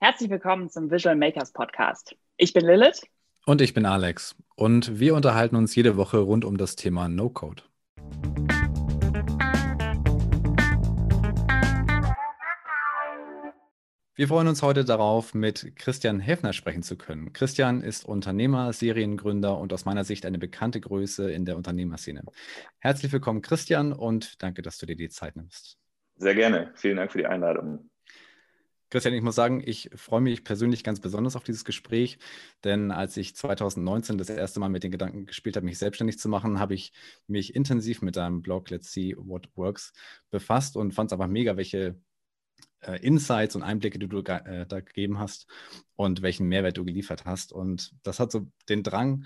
[0.00, 2.14] Herzlich willkommen zum Visual Makers Podcast.
[2.36, 3.02] Ich bin Lilith.
[3.46, 4.36] Und ich bin Alex.
[4.54, 7.64] Und wir unterhalten uns jede Woche rund um das Thema No-Code.
[14.14, 17.32] Wir freuen uns heute darauf, mit Christian Häfner sprechen zu können.
[17.32, 22.22] Christian ist Unternehmer, Seriengründer und aus meiner Sicht eine bekannte Größe in der Unternehmerszene.
[22.78, 25.76] Herzlich willkommen, Christian, und danke, dass du dir die Zeit nimmst.
[26.14, 26.70] Sehr gerne.
[26.76, 27.90] Vielen Dank für die Einladung.
[28.90, 32.18] Christian, ich muss sagen, ich freue mich persönlich ganz besonders auf dieses Gespräch,
[32.64, 36.28] denn als ich 2019 das erste Mal mit den Gedanken gespielt habe, mich selbstständig zu
[36.28, 36.92] machen, habe ich
[37.26, 39.92] mich intensiv mit deinem Blog Let's See What Works
[40.30, 42.00] befasst und fand es einfach mega, welche
[42.80, 45.46] äh, Insights und Einblicke, die du äh, da gegeben hast
[45.96, 47.52] und welchen Mehrwert du geliefert hast.
[47.52, 49.24] Und das hat so den Drang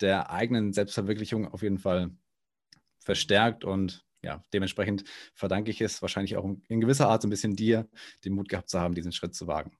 [0.00, 2.10] der eigenen Selbstverwirklichung auf jeden Fall
[2.98, 7.54] verstärkt und ja, dementsprechend verdanke ich es wahrscheinlich auch in gewisser Art so ein bisschen
[7.54, 7.86] dir,
[8.24, 9.72] den Mut gehabt zu haben, diesen Schritt zu wagen.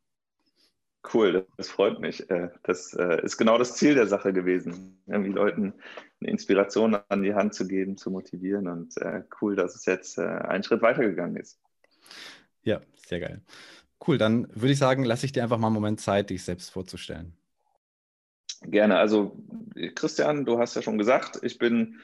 [1.12, 2.30] Cool, das freut mich.
[2.30, 5.74] Äh, das äh, ist genau das Ziel der Sache gewesen, irgendwie Leuten
[6.20, 8.68] eine Inspiration an die Hand zu geben, zu motivieren.
[8.68, 11.60] Und äh, cool, dass es jetzt einen Schritt weitergegangen ist.
[12.62, 13.42] Ja, sehr geil.
[14.06, 16.70] Cool, dann würde ich sagen, lasse ich dir einfach mal einen Moment Zeit, dich selbst
[16.70, 17.34] vorzustellen.
[18.62, 18.96] Gerne.
[18.96, 19.36] Also,
[19.94, 22.00] Christian, du hast ja schon gesagt, ich bin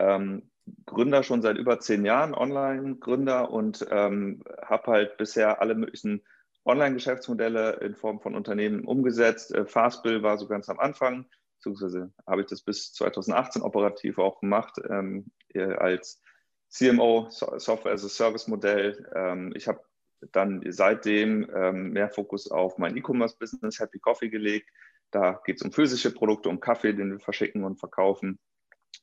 [0.00, 0.42] ähm,
[0.86, 6.22] Gründer schon seit über zehn Jahren, Online-Gründer und ähm, habe halt bisher alle möglichen
[6.64, 9.54] Online-Geschäftsmodelle in Form von Unternehmen umgesetzt.
[9.54, 14.40] Äh, Fastbill war so ganz am Anfang, beziehungsweise habe ich das bis 2018 operativ auch
[14.40, 16.22] gemacht ähm, als
[16.68, 19.06] CMO, Software as a Service Modell.
[19.14, 19.82] Ähm, ich habe
[20.30, 24.70] dann seitdem ähm, mehr Fokus auf mein E-Commerce-Business, Happy Coffee gelegt.
[25.10, 28.38] Da geht es um physische Produkte, um Kaffee, den wir verschicken und verkaufen.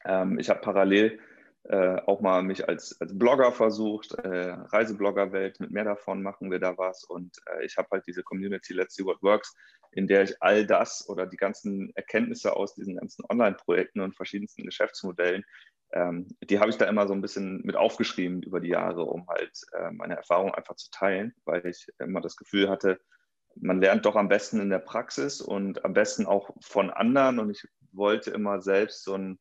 [0.05, 1.19] Ähm, ich habe parallel
[1.69, 6.59] äh, auch mal mich als, als Blogger versucht, äh, Reisebloggerwelt, mit mehr davon machen wir
[6.59, 7.03] da was.
[7.03, 9.55] Und äh, ich habe halt diese Community Let's See What Works,
[9.91, 14.63] in der ich all das oder die ganzen Erkenntnisse aus diesen ganzen Online-Projekten und verschiedensten
[14.63, 15.45] Geschäftsmodellen,
[15.91, 19.27] ähm, die habe ich da immer so ein bisschen mit aufgeschrieben über die Jahre, um
[19.27, 22.99] halt äh, meine Erfahrungen einfach zu teilen, weil ich immer das Gefühl hatte,
[23.55, 27.39] man lernt doch am besten in der Praxis und am besten auch von anderen.
[27.39, 29.39] Und ich wollte immer selbst so ein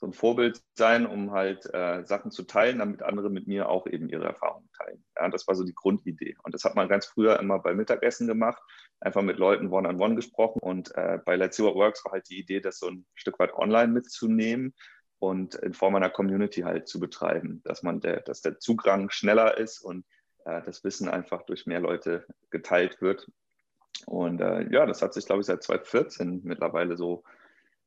[0.00, 3.86] so ein Vorbild sein, um halt äh, Sachen zu teilen, damit andere mit mir auch
[3.86, 5.04] eben ihre Erfahrungen teilen.
[5.14, 6.36] Ja, das war so die Grundidee.
[6.42, 8.62] Und das hat man ganz früher immer bei Mittagessen gemacht,
[9.00, 10.60] einfach mit Leuten one-on-one -on -one gesprochen.
[10.60, 13.38] Und äh, bei Let's See What Works war halt die Idee, das so ein Stück
[13.38, 14.74] weit online mitzunehmen
[15.18, 19.58] und in Form einer Community halt zu betreiben, dass man der, dass der Zugang schneller
[19.58, 20.06] ist und
[20.46, 23.30] äh, das Wissen einfach durch mehr Leute geteilt wird.
[24.06, 27.22] Und äh, ja, das hat sich, glaube ich, seit 2014 mittlerweile so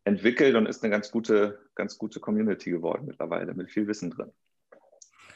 [0.05, 4.31] entwickelt und ist eine ganz gute, ganz gute Community geworden mittlerweile mit viel Wissen drin.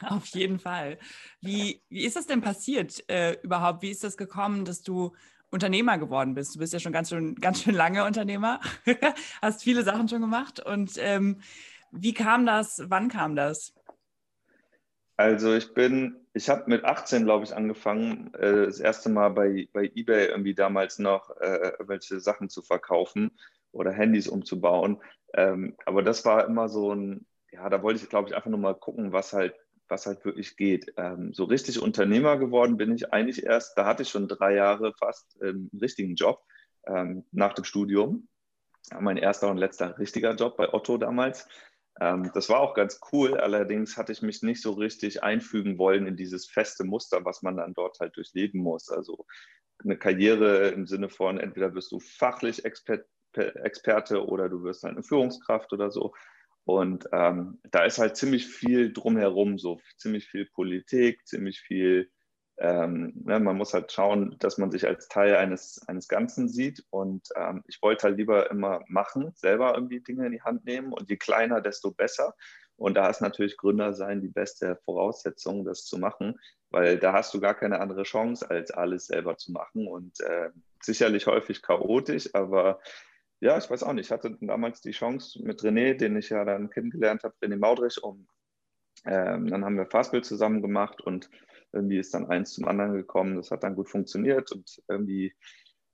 [0.02, 0.98] Auf jeden Fall.
[1.40, 3.82] Wie, wie ist das denn passiert äh, überhaupt?
[3.82, 5.12] Wie ist das gekommen, dass du
[5.50, 6.54] Unternehmer geworden bist?
[6.54, 8.60] Du bist ja schon ganz schön, ganz schön lange Unternehmer,
[9.42, 10.60] hast viele Sachen schon gemacht.
[10.60, 11.40] Und ähm,
[11.90, 12.82] wie kam das?
[12.88, 13.74] Wann kam das?
[15.16, 19.68] Also ich bin, ich habe mit 18, glaube ich, angefangen, äh, das erste Mal bei,
[19.72, 23.32] bei eBay irgendwie damals noch äh, welche Sachen zu verkaufen
[23.72, 25.00] oder Handys umzubauen.
[25.34, 28.58] Ähm, aber das war immer so ein, ja, da wollte ich, glaube ich, einfach nur
[28.58, 29.54] mal gucken, was halt,
[29.88, 30.92] was halt wirklich geht.
[30.96, 34.92] Ähm, so richtig Unternehmer geworden bin ich eigentlich erst, da hatte ich schon drei Jahre
[34.98, 36.42] fast ähm, einen richtigen Job
[36.86, 38.28] ähm, nach dem Studium.
[38.98, 41.46] Mein erster und letzter richtiger Job bei Otto damals.
[42.00, 46.06] Ähm, das war auch ganz cool, allerdings hatte ich mich nicht so richtig einfügen wollen
[46.06, 48.88] in dieses feste Muster, was man dann dort halt durchleben muss.
[48.88, 49.26] Also
[49.82, 53.06] eine Karriere im Sinne von, entweder wirst du fachlich Expert,
[53.36, 56.14] Experte oder du wirst halt eine Führungskraft oder so.
[56.64, 62.10] Und ähm, da ist halt ziemlich viel drumherum, so ziemlich viel Politik, ziemlich viel,
[62.58, 66.84] ähm, ne, man muss halt schauen, dass man sich als Teil eines, eines Ganzen sieht.
[66.90, 70.92] Und ähm, ich wollte halt lieber immer machen, selber irgendwie Dinge in die Hand nehmen.
[70.92, 72.34] Und je kleiner, desto besser.
[72.76, 76.38] Und da ist natürlich Gründer sein die beste Voraussetzung, das zu machen,
[76.70, 79.88] weil da hast du gar keine andere Chance, als alles selber zu machen.
[79.88, 80.50] Und äh,
[80.82, 82.78] sicherlich häufig chaotisch, aber
[83.40, 84.06] ja, ich weiß auch nicht.
[84.06, 88.02] Ich hatte damals die Chance mit René, den ich ja dann kennengelernt habe, René Maudrich,
[88.02, 88.26] um
[89.04, 91.30] ähm, dann haben wir Fastbild zusammen gemacht und
[91.72, 93.36] irgendwie ist dann eins zum anderen gekommen.
[93.36, 95.34] Das hat dann gut funktioniert und irgendwie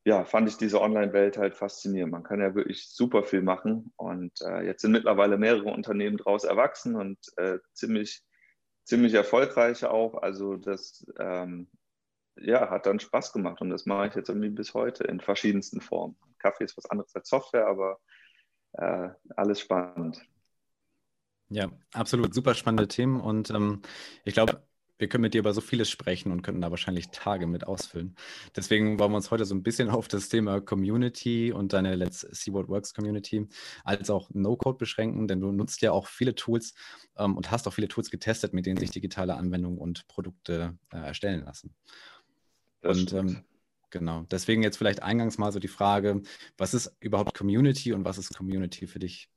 [0.06, 2.12] ja, fand ich diese Online-Welt halt faszinierend.
[2.12, 6.44] Man kann ja wirklich super viel machen und äh, jetzt sind mittlerweile mehrere Unternehmen daraus
[6.44, 8.22] erwachsen und äh, ziemlich,
[8.84, 10.14] ziemlich erfolgreich auch.
[10.22, 11.70] Also das ähm,
[12.36, 15.80] ja, hat dann Spaß gemacht und das mache ich jetzt irgendwie bis heute in verschiedensten
[15.80, 16.16] Formen.
[16.44, 17.98] Kaffee ist was anderes als Software, aber
[18.72, 20.20] äh, alles spannend.
[21.48, 22.34] Ja, absolut.
[22.34, 23.20] Super spannende Themen.
[23.20, 23.82] Und ähm,
[24.24, 24.62] ich glaube,
[24.98, 28.14] wir können mit dir über so vieles sprechen und könnten da wahrscheinlich Tage mit ausfüllen.
[28.54, 32.20] Deswegen wollen wir uns heute so ein bisschen auf das Thema Community und deine Let's
[32.20, 33.48] See What Works Community
[33.84, 36.74] als auch No-Code beschränken, denn du nutzt ja auch viele Tools
[37.16, 40.96] ähm, und hast auch viele Tools getestet, mit denen sich digitale Anwendungen und Produkte äh,
[40.96, 41.74] erstellen lassen.
[42.80, 43.44] Das und ähm,
[43.94, 46.20] genau, deswegen jetzt vielleicht eingangs mal so die Frage,
[46.58, 49.30] was ist überhaupt Community und was ist Community für dich?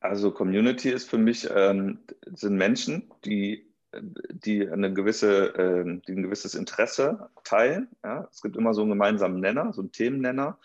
[0.00, 2.00] Also Community ist für mich, ähm,
[2.32, 7.88] sind Menschen, die, die, eine gewisse, äh, die ein gewisses Interesse teilen.
[8.02, 8.26] Ja?
[8.32, 10.58] Es gibt immer so einen gemeinsamen Nenner, so einen Themennenner.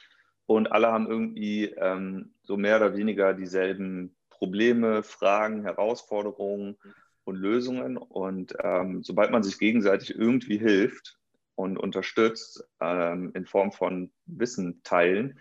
[0.48, 6.78] Und alle haben irgendwie ähm, so mehr oder weniger dieselben Probleme, Fragen, Herausforderungen
[7.26, 7.98] und Lösungen.
[7.98, 11.17] Und ähm, sobald man sich gegenseitig irgendwie hilft
[11.58, 15.40] und unterstützt ähm, in Form von Wissen teilen,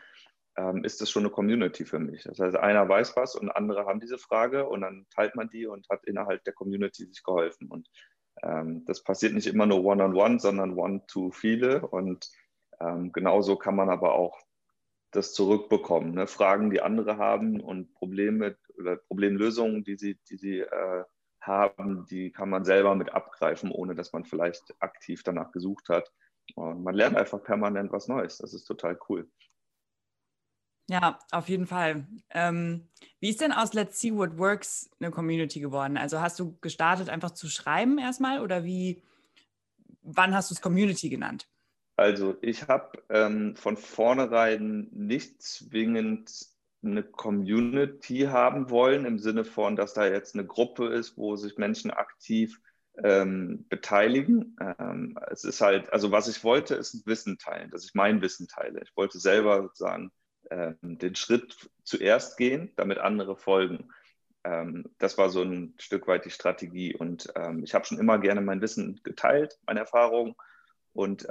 [0.57, 2.25] ähm, ist das schon eine Community für mich.
[2.25, 5.67] Das heißt, einer weiß was und andere haben diese Frage und dann teilt man die
[5.67, 7.69] und hat innerhalb der Community sich geholfen.
[7.69, 7.89] Und
[8.43, 11.87] ähm, das passiert nicht immer nur one-on-one, -on -one, sondern one-to viele.
[11.87, 12.31] Und
[12.81, 14.41] ähm, genauso kann man aber auch
[15.11, 16.15] das zurückbekommen.
[16.15, 16.27] Ne?
[16.27, 21.05] Fragen, die andere haben und Probleme oder Problemlösungen, die sie, die sie äh,
[21.47, 26.13] haben, die kann man selber mit abgreifen, ohne dass man vielleicht aktiv danach gesucht hat.
[26.55, 28.39] Und man lernt einfach permanent was Neues.
[28.39, 29.29] Das ist total cool.
[30.89, 32.07] Ja, auf jeden Fall.
[32.31, 32.89] Ähm,
[33.19, 35.97] wie ist denn aus Let's See What Works eine Community geworden?
[35.97, 39.03] Also hast du gestartet, einfach zu schreiben erstmal oder wie,
[40.03, 41.49] wann hast du es Community genannt?
[41.97, 46.31] Also ich habe ähm, von vornherein nicht zwingend
[46.91, 51.59] eine Community haben wollen, im Sinne von, dass da jetzt eine Gruppe ist, wo sich
[51.59, 52.61] Menschen aktiv
[53.03, 54.57] ähm, beteiligen.
[54.79, 58.49] Ähm, es ist halt, also was ich wollte, ist Wissen teilen, dass ich mein Wissen
[58.49, 58.81] teile.
[58.83, 60.11] Ich wollte selber sozusagen
[60.51, 63.91] ähm, den Schritt zuerst gehen, damit andere folgen.
[64.45, 66.95] Ähm, das war so ein Stück weit die Strategie.
[66.95, 70.35] Und ähm, ich habe schon immer gerne mein Wissen geteilt, meine Erfahrungen.
[70.93, 71.27] Und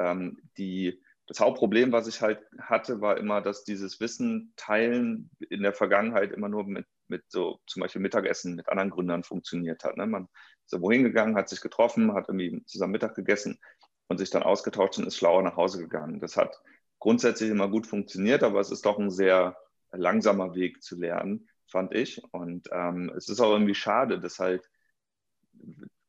[0.60, 5.74] die, das Hauptproblem, was ich halt hatte, war immer, dass dieses Wissen teilen in der
[5.74, 9.98] Vergangenheit immer nur mit, mit so zum Beispiel Mittagessen mit anderen Gründern funktioniert hat.
[9.98, 10.06] Ne?
[10.06, 10.28] Man
[10.64, 13.60] ist so wohin gegangen, hat sich getroffen, hat irgendwie zusammen Mittag gegessen
[14.08, 16.20] und sich dann ausgetauscht und ist schlauer nach Hause gegangen.
[16.20, 16.62] Das hat
[17.00, 19.58] grundsätzlich immer gut funktioniert, aber es ist doch ein sehr
[19.92, 22.22] langsamer Weg zu lernen, fand ich.
[22.32, 24.70] Und ähm, es ist auch irgendwie schade, dass halt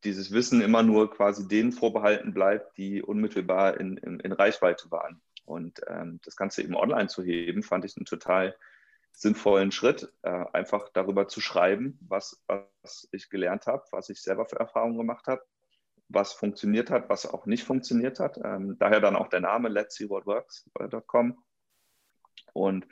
[0.05, 5.21] dieses Wissen immer nur quasi denen vorbehalten bleibt, die unmittelbar in, in, in Reichweite waren.
[5.45, 8.57] Und ähm, das Ganze eben online zu heben, fand ich einen total
[9.13, 14.45] sinnvollen Schritt, äh, einfach darüber zu schreiben, was, was ich gelernt habe, was ich selber
[14.47, 15.43] für Erfahrungen gemacht habe
[16.09, 18.39] was funktioniert hat, was auch nicht funktioniert hat.
[18.43, 21.43] Ähm, daher dann auch der Name Let's See What Works.com.
[22.53, 22.87] Und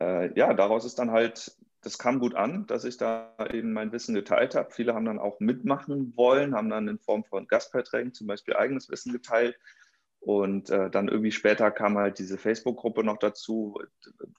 [0.00, 3.92] äh, ja, daraus ist dann halt, das kam gut an, dass ich da eben mein
[3.92, 4.70] Wissen geteilt habe.
[4.70, 8.88] Viele haben dann auch mitmachen wollen, haben dann in Form von Gastbeiträgen zum Beispiel eigenes
[8.88, 9.58] Wissen geteilt.
[10.20, 13.80] Und äh, dann irgendwie später kam halt diese Facebook-Gruppe noch dazu,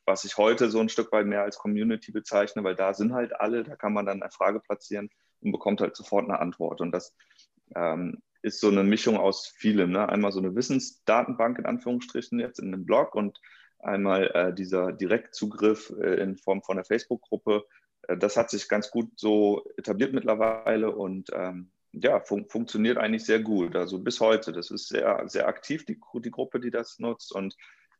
[0.05, 3.37] was ich heute so ein Stück weit mehr als Community bezeichne, weil da sind halt
[3.37, 5.09] alle, da kann man dann eine Frage platzieren
[5.41, 6.79] und bekommt halt sofort eine Antwort.
[6.79, 7.13] Und das
[7.75, 9.91] ähm, ist so eine Mischung aus vielem.
[9.91, 10.07] Ne?
[10.07, 13.37] Einmal so eine Wissensdatenbank in Anführungsstrichen jetzt in einem Blog und
[13.83, 17.65] einmal äh, dieser Direktzugriff äh, in Form von einer Facebook-Gruppe.
[18.07, 23.25] Äh, das hat sich ganz gut so etabliert mittlerweile und ähm, ja, fun funktioniert eigentlich
[23.25, 23.75] sehr gut.
[23.75, 24.51] Also bis heute.
[24.51, 27.31] Das ist sehr, sehr aktiv, die, die Gruppe, die das nutzt.
[27.31, 27.53] Und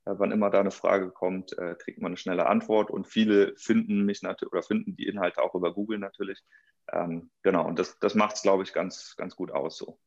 [0.05, 2.89] äh, wann immer da eine Frage kommt, äh, kriegt man eine schnelle Antwort.
[2.89, 6.43] Und viele finden mich natürlich oder finden die Inhalte auch über Google natürlich.
[6.91, 9.99] Ähm, genau, und das, das macht es, glaube ich, ganz, ganz gut aus so.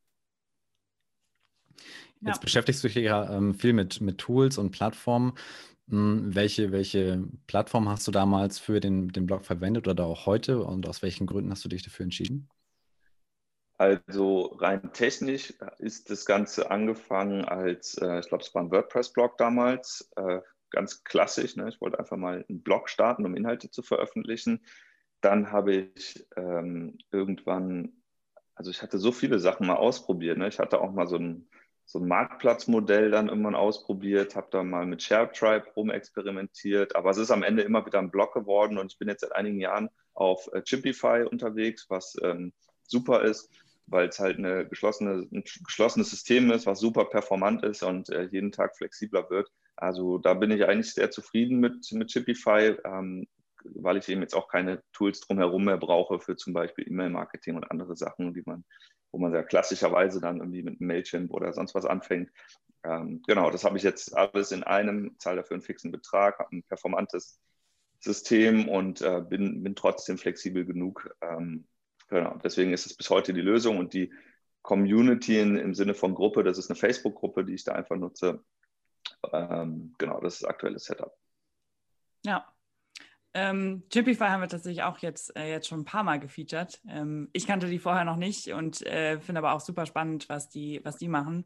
[2.21, 2.41] Jetzt ja.
[2.41, 5.33] beschäftigst du dich ja ähm, viel mit, mit Tools und Plattformen.
[5.89, 10.63] Hm, welche, welche Plattform hast du damals für den, den Blog verwendet oder auch heute
[10.63, 12.49] und aus welchen Gründen hast du dich dafür entschieden?
[13.79, 19.37] Also rein technisch ist das Ganze angefangen als, äh, ich glaube, es war ein WordPress-Blog
[19.37, 20.41] damals, äh,
[20.71, 21.55] ganz klassisch.
[21.55, 21.69] Ne?
[21.69, 24.65] Ich wollte einfach mal einen Blog starten, um Inhalte zu veröffentlichen.
[25.21, 27.93] Dann habe ich ähm, irgendwann,
[28.55, 30.39] also ich hatte so viele Sachen mal ausprobiert.
[30.39, 30.47] Ne?
[30.47, 31.47] Ich hatte auch mal so ein,
[31.87, 37.31] so ein Marktplatzmodell dann irgendwann ausprobiert, habe da mal mit ShareTribe rumexperimentiert, aber es ist
[37.31, 40.47] am Ende immer wieder ein Blog geworden und ich bin jetzt seit einigen Jahren auf
[40.53, 42.53] äh, Chimpify unterwegs, was ähm,
[42.83, 43.49] super ist
[43.87, 48.23] weil es halt eine geschlossene, ein geschlossenes System ist, was super performant ist und äh,
[48.23, 49.49] jeden Tag flexibler wird.
[49.75, 53.27] Also da bin ich eigentlich sehr zufrieden mit, mit Shipify, ähm,
[53.63, 57.71] weil ich eben jetzt auch keine Tools drumherum mehr brauche für zum Beispiel E-Mail-Marketing und
[57.71, 58.65] andere Sachen, die man,
[59.11, 62.31] wo man ja klassischerweise dann irgendwie mit Mailchimp oder sonst was anfängt.
[62.83, 66.55] Ähm, genau, das habe ich jetzt alles in einem, zahle dafür einen fixen Betrag, habe
[66.55, 67.39] ein performantes
[67.99, 71.67] System und äh, bin, bin trotzdem flexibel genug, ähm,
[72.09, 74.13] Genau, deswegen ist es bis heute die Lösung und die
[74.61, 78.43] Community in, im Sinne von Gruppe, das ist eine Facebook-Gruppe, die ich da einfach nutze.
[79.31, 81.13] Ähm, genau, das ist das aktuelle Setup.
[82.25, 82.53] Ja.
[83.39, 86.81] Ähm, Chimpify haben wir tatsächlich auch jetzt, äh, jetzt schon ein paar Mal gefeatured.
[86.89, 90.49] Ähm, ich kannte die vorher noch nicht und äh, finde aber auch super spannend, was
[90.49, 91.45] die, was die machen.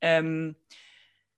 [0.00, 0.56] Ähm,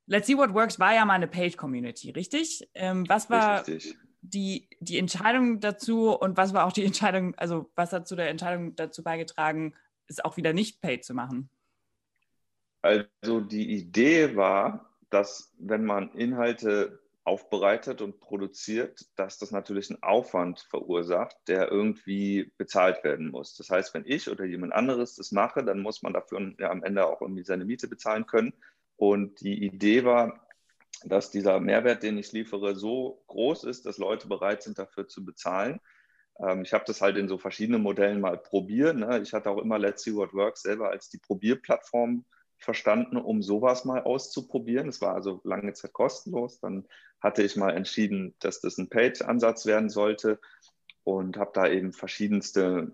[0.07, 2.67] Let's See What Works war ja mal eine Paid-Community, richtig?
[2.73, 3.95] Ähm, was war richtig.
[4.23, 8.31] Die, die Entscheidung dazu und was war auch die Entscheidung, also was hat zu der
[8.31, 9.75] Entscheidung dazu beigetragen,
[10.09, 11.51] es auch wieder nicht Paid zu machen?
[12.81, 20.03] Also die Idee war, dass wenn man Inhalte aufbereitet und produziert, dass das natürlich einen
[20.03, 23.57] Aufwand verursacht, der irgendwie bezahlt werden muss.
[23.57, 26.85] Das heißt, wenn ich oder jemand anderes das mache, dann muss man dafür ja, am
[26.85, 28.53] Ende auch irgendwie seine Miete bezahlen können.
[28.97, 30.47] Und die Idee war,
[31.05, 35.25] dass dieser Mehrwert, den ich liefere, so groß ist, dass Leute bereit sind, dafür zu
[35.25, 35.81] bezahlen.
[36.39, 38.97] Ähm, ich habe das halt in so verschiedenen Modellen mal probiert.
[38.97, 39.21] Ne?
[39.23, 42.25] Ich hatte auch immer Let's See What Works selber als die Probierplattform
[42.65, 44.89] verstanden, um sowas mal auszuprobieren.
[44.89, 46.61] Es war also lange Zeit kostenlos.
[46.61, 46.87] Dann
[47.21, 50.41] hatte ich mal entschieden, dass das ein Paid-Ansatz werden sollte
[51.05, 52.93] und habe da eben verschiedenste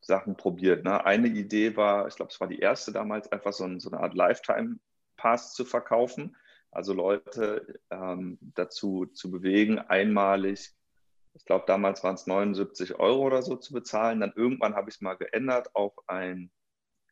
[0.00, 0.84] Sachen probiert.
[0.84, 1.04] Ne?
[1.04, 4.00] Eine Idee war, ich glaube, es war die erste damals, einfach so, ein, so eine
[4.00, 6.36] Art Lifetime-Pass zu verkaufen.
[6.70, 10.74] Also Leute ähm, dazu zu bewegen, einmalig,
[11.34, 14.20] ich glaube, damals waren es 79 Euro oder so zu bezahlen.
[14.20, 16.50] Dann irgendwann habe ich es mal geändert auf ein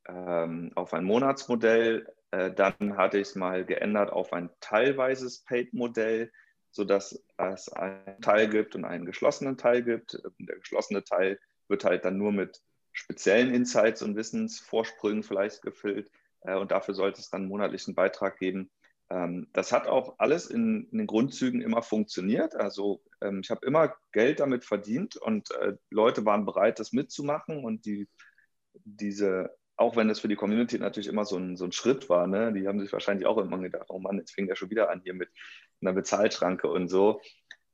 [0.08, 2.06] ähm, auf ein Monatsmodell.
[2.30, 6.32] Äh, dann hatte ich es mal geändert auf ein teilweises Paid-Modell,
[6.70, 10.20] sodass es einen Teil gibt und einen geschlossenen Teil gibt.
[10.38, 12.60] Der geschlossene Teil wird halt dann nur mit
[12.92, 16.10] speziellen Insights und Wissensvorsprüngen vielleicht gefüllt.
[16.40, 18.70] Äh, und dafür sollte es dann monatlichen Beitrag geben.
[19.10, 22.54] Ähm, das hat auch alles in, in, den Grundzügen immer funktioniert.
[22.54, 27.64] Also ähm, ich habe immer Geld damit verdient und äh, Leute waren bereit, das mitzumachen
[27.64, 28.08] und die,
[28.84, 32.28] diese auch wenn es für die Community natürlich immer so ein, so ein Schritt war,
[32.28, 32.52] ne?
[32.52, 35.00] die haben sich wahrscheinlich auch immer gedacht, oh Mann, jetzt fängt er schon wieder an
[35.02, 35.28] hier mit
[35.80, 37.20] einer Bezahlschranke und so.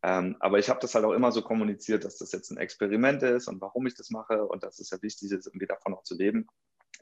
[0.03, 3.23] Ähm, aber ich habe das halt auch immer so kommuniziert, dass das jetzt ein Experiment
[3.23, 6.03] ist und warum ich das mache und dass es ja wichtig ist, irgendwie davon auch
[6.03, 6.47] zu leben.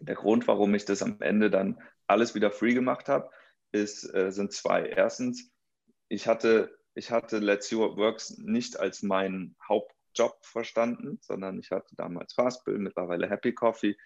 [0.00, 3.30] Der Grund, warum ich das am Ende dann alles wieder free gemacht habe,
[3.70, 4.88] ist, äh, sind zwei.
[4.88, 5.52] Erstens,
[6.08, 11.94] ich hatte, ich hatte Let's What Works nicht als meinen Hauptjob verstanden, sondern ich hatte
[11.94, 13.96] damals Fastbill, mittlerweile Happy Coffee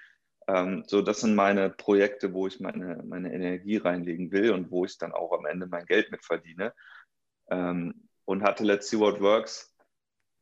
[0.55, 4.85] ähm, so, das sind meine Projekte, wo ich meine, meine Energie reinlegen will und wo
[4.85, 6.75] ich dann auch am Ende mein Geld mit verdiene.
[7.51, 9.75] Ähm, und hatte Let's See What Works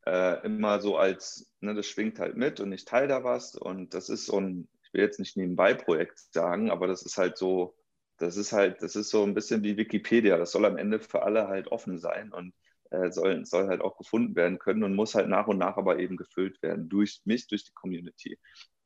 [0.07, 3.55] äh, immer so als, ne, das schwingt halt mit und ich teile da was.
[3.55, 7.19] Und das ist so ein, ich will jetzt nicht nebenbei Projekt sagen, aber das ist
[7.19, 7.77] halt so,
[8.19, 10.39] das ist halt, das ist so ein bisschen wie Wikipedia.
[10.39, 12.55] Das soll am Ende für alle halt offen sein und
[12.91, 15.99] äh, soll, soll halt auch gefunden werden können und muss halt nach und nach aber
[15.99, 18.39] eben gefüllt werden durch mich, durch die Community.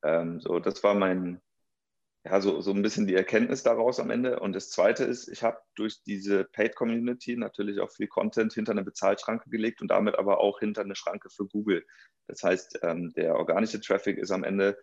[0.03, 1.41] Ähm, so, das war mein,
[2.25, 4.39] ja, so, so ein bisschen die Erkenntnis daraus am Ende.
[4.41, 8.85] Und das Zweite ist, ich habe durch diese Paid-Community natürlich auch viel Content hinter eine
[8.85, 11.85] Bezahlschranke gelegt und damit aber auch hinter eine Schranke für Google.
[12.29, 14.79] Das heißt, ähm, der organische Traffic ist am Ende,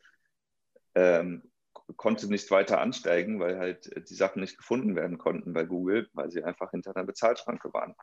[0.96, 1.50] ähm,
[1.96, 6.30] konnte nicht weiter ansteigen, weil halt die Sachen nicht gefunden werden konnten bei Google, weil
[6.32, 7.96] sie einfach hinter einer Bezahlschranke waren.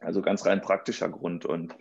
[0.00, 1.44] Also ganz rein praktischer Grund.
[1.44, 1.76] Und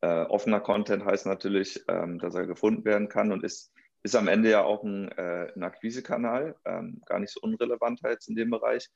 [0.00, 3.72] äh, offener Content heißt natürlich, ähm, dass er gefunden werden kann und ist
[4.02, 8.28] ist am Ende ja auch ein, äh, ein Akquisekanal, ähm, gar nicht so unrelevant jetzt
[8.28, 8.88] in dem Bereich.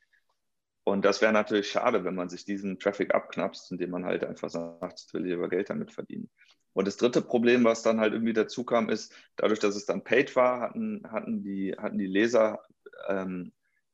[0.85, 4.51] Und das wäre natürlich schade, wenn man sich diesen Traffic abknapst, indem man halt einfach
[4.51, 6.31] sagt, ich will lieber Geld damit verdienen.
[6.75, 10.05] Und das dritte Problem, was dann halt irgendwie dazu kam, ist, dadurch, dass es dann
[10.05, 12.63] paid war, hatten, hatten, die, hatten die Leser
[13.09, 13.53] ähm,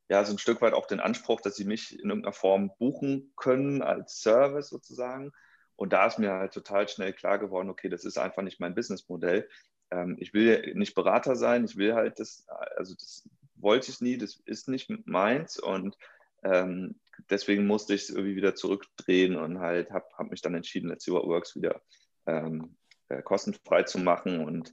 [0.09, 3.33] ja so ein Stück weit auch den Anspruch, dass sie mich in irgendeiner Form buchen
[3.37, 5.33] können als Service sozusagen.
[5.77, 8.75] Und da ist mir halt total schnell klar geworden, okay, das ist einfach nicht mein
[8.75, 9.49] Businessmodell
[9.93, 12.47] ähm, ich will nicht Berater sein, ich will halt das,
[12.77, 15.97] also das wollte ich nie, das ist nicht meins und
[16.43, 16.99] ähm,
[17.31, 21.05] deswegen musste ich es irgendwie wieder zurückdrehen und halt habe hab mich dann entschieden, Let's
[21.05, 21.83] See What Works wieder
[22.27, 22.77] ähm,
[23.09, 24.73] äh, kostenfrei zu machen und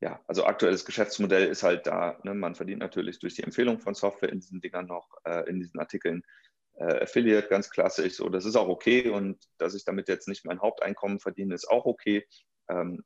[0.00, 3.94] ja, also aktuelles Geschäftsmodell ist halt da, ne, man verdient natürlich durch die Empfehlung von
[3.94, 6.22] Software in diesen Dingern noch, äh, in diesen Artikeln
[6.76, 10.46] äh, Affiliate, ganz klassisch, so, das ist auch okay und dass ich damit jetzt nicht
[10.46, 12.26] mein Haupteinkommen verdiene, ist auch okay.
[12.70, 13.04] Ähm,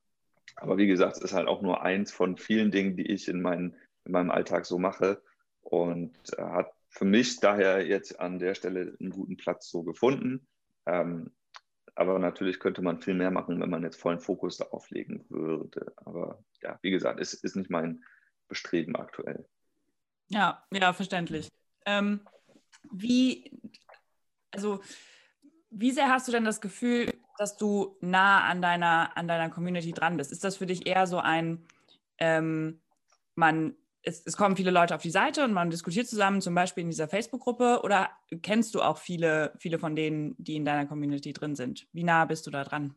[0.56, 3.42] aber wie gesagt, es ist halt auch nur eins von vielen Dingen, die ich in,
[3.42, 5.22] mein, in meinem Alltag so mache
[5.60, 10.46] und äh, hat für mich daher jetzt an der Stelle einen guten Platz so gefunden.
[10.86, 11.32] Ähm,
[11.96, 15.92] aber natürlich könnte man viel mehr machen, wenn man jetzt vollen Fokus darauf legen würde.
[15.96, 18.04] Aber ja, wie gesagt, es ist nicht mein
[18.48, 19.46] Bestreben aktuell.
[20.28, 21.48] Ja, ja, verständlich.
[21.86, 22.20] Ähm,
[22.90, 23.50] wie,
[24.50, 24.80] also,
[25.70, 29.92] wie sehr hast du denn das Gefühl, dass du nah an deiner, an deiner Community
[29.92, 30.32] dran bist?
[30.32, 31.66] Ist das für dich eher so ein,
[32.18, 32.80] ähm,
[33.34, 36.82] man, es, es, kommen viele Leute auf die Seite und man diskutiert zusammen, zum Beispiel
[36.82, 38.10] in dieser Facebook-Gruppe, oder
[38.42, 41.86] kennst du auch viele, viele von denen, die in deiner Community drin sind?
[41.92, 42.94] Wie nah bist du da dran?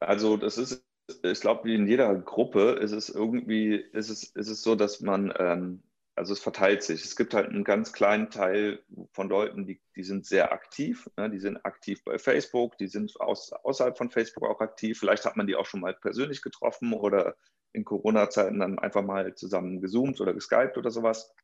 [0.00, 0.84] Also das ist,
[1.22, 5.00] ich glaube, wie in jeder Gruppe ist es irgendwie, ist es, ist es so, dass
[5.00, 5.82] man ähm,
[6.16, 7.04] also es verteilt sich.
[7.04, 8.82] Es gibt halt einen ganz kleinen Teil
[9.12, 11.08] von Leuten, die, die sind sehr aktiv.
[11.18, 11.30] Ne?
[11.30, 14.98] Die sind aktiv bei Facebook, die sind aus, außerhalb von Facebook auch aktiv.
[14.98, 17.36] Vielleicht hat man die auch schon mal persönlich getroffen oder
[17.72, 21.34] in Corona-Zeiten dann einfach mal zusammen gezoomt oder geskypt oder sowas.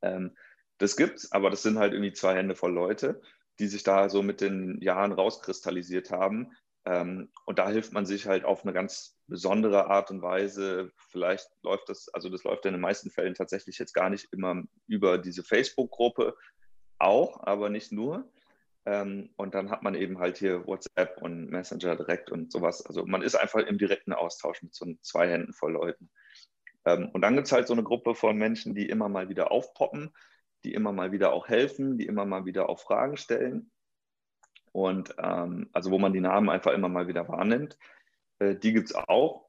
[0.00, 0.34] Ähm,
[0.78, 3.20] das gibt's, aber das sind halt irgendwie zwei Hände voll Leute,
[3.58, 6.52] die sich da so mit den Jahren rauskristallisiert haben,
[6.86, 10.92] ähm, und da hilft man sich halt auf eine ganz besondere Art und Weise.
[10.96, 14.62] Vielleicht läuft das, also das läuft in den meisten Fällen tatsächlich jetzt gar nicht immer
[14.86, 16.36] über diese Facebook-Gruppe,
[16.98, 18.30] auch, aber nicht nur.
[18.86, 22.84] Ähm, und dann hat man eben halt hier WhatsApp und Messenger direkt und sowas.
[22.84, 26.10] Also man ist einfach im direkten Austausch mit so zwei Händen voll Leuten.
[26.84, 29.50] Ähm, und dann gibt es halt so eine Gruppe von Menschen, die immer mal wieder
[29.50, 30.14] aufpoppen,
[30.64, 33.70] die immer mal wieder auch helfen, die immer mal wieder auch Fragen stellen.
[34.74, 37.78] Und ähm, also wo man die Namen einfach immer mal wieder wahrnimmt.
[38.40, 39.48] Äh, die gibt es auch.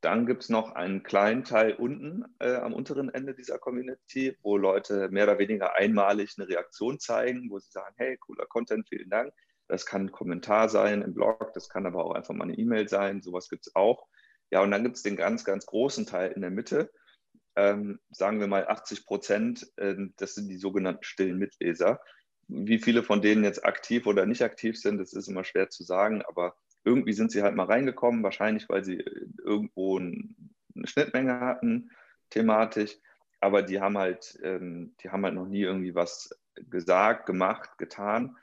[0.00, 4.56] Dann gibt es noch einen kleinen Teil unten äh, am unteren Ende dieser Community, wo
[4.56, 9.10] Leute mehr oder weniger einmalig eine Reaktion zeigen, wo sie sagen, hey, cooler Content, vielen
[9.10, 9.34] Dank.
[9.66, 12.88] Das kann ein Kommentar sein im Blog, das kann aber auch einfach mal eine E-Mail
[12.88, 14.06] sein, sowas gibt es auch.
[14.50, 16.92] Ja, und dann gibt es den ganz, ganz großen Teil in der Mitte,
[17.56, 22.00] ähm, sagen wir mal 80 Prozent, äh, das sind die sogenannten stillen Mitleser
[22.50, 25.84] wie viele von denen jetzt aktiv oder nicht aktiv sind, das ist immer schwer zu
[25.84, 29.04] sagen, aber irgendwie sind sie halt mal reingekommen, wahrscheinlich weil sie
[29.44, 30.34] irgendwo eine
[30.84, 31.90] Schnittmenge hatten,
[32.30, 32.96] thematisch,
[33.40, 36.30] aber die haben halt, ähm, die haben halt noch nie irgendwie was
[36.68, 38.36] gesagt, gemacht, getan.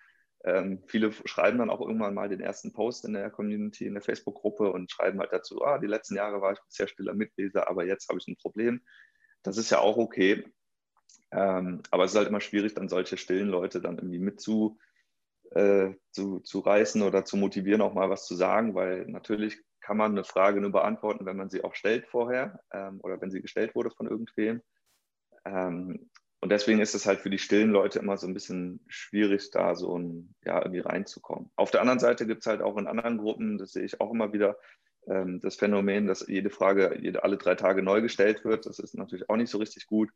[0.43, 4.03] Ähm, viele schreiben dann auch irgendwann mal den ersten Post in der Community, in der
[4.03, 7.85] Facebook-Gruppe und schreiben halt dazu, ah, die letzten Jahre war ich bisher stiller Mitleser, aber
[7.85, 8.81] jetzt habe ich ein Problem.
[9.43, 10.45] Das ist ja auch okay.
[11.31, 14.77] Ähm, aber es ist halt immer schwierig, dann solche stillen Leute dann irgendwie mit zu,
[15.51, 19.97] äh, zu, zu reißen oder zu motivieren, auch mal was zu sagen, weil natürlich kann
[19.97, 23.41] man eine Frage nur beantworten, wenn man sie auch stellt vorher ähm, oder wenn sie
[23.41, 24.61] gestellt wurde von irgendwem.
[25.45, 26.09] Ähm,
[26.39, 29.75] und deswegen ist es halt für die stillen Leute immer so ein bisschen schwierig, da
[29.75, 31.49] so ein, ja, irgendwie reinzukommen.
[31.55, 34.11] Auf der anderen Seite gibt es halt auch in anderen Gruppen, das sehe ich auch
[34.11, 34.57] immer wieder,
[35.07, 38.65] ähm, das Phänomen, dass jede Frage jede, alle drei Tage neu gestellt wird.
[38.65, 40.09] Das ist natürlich auch nicht so richtig gut.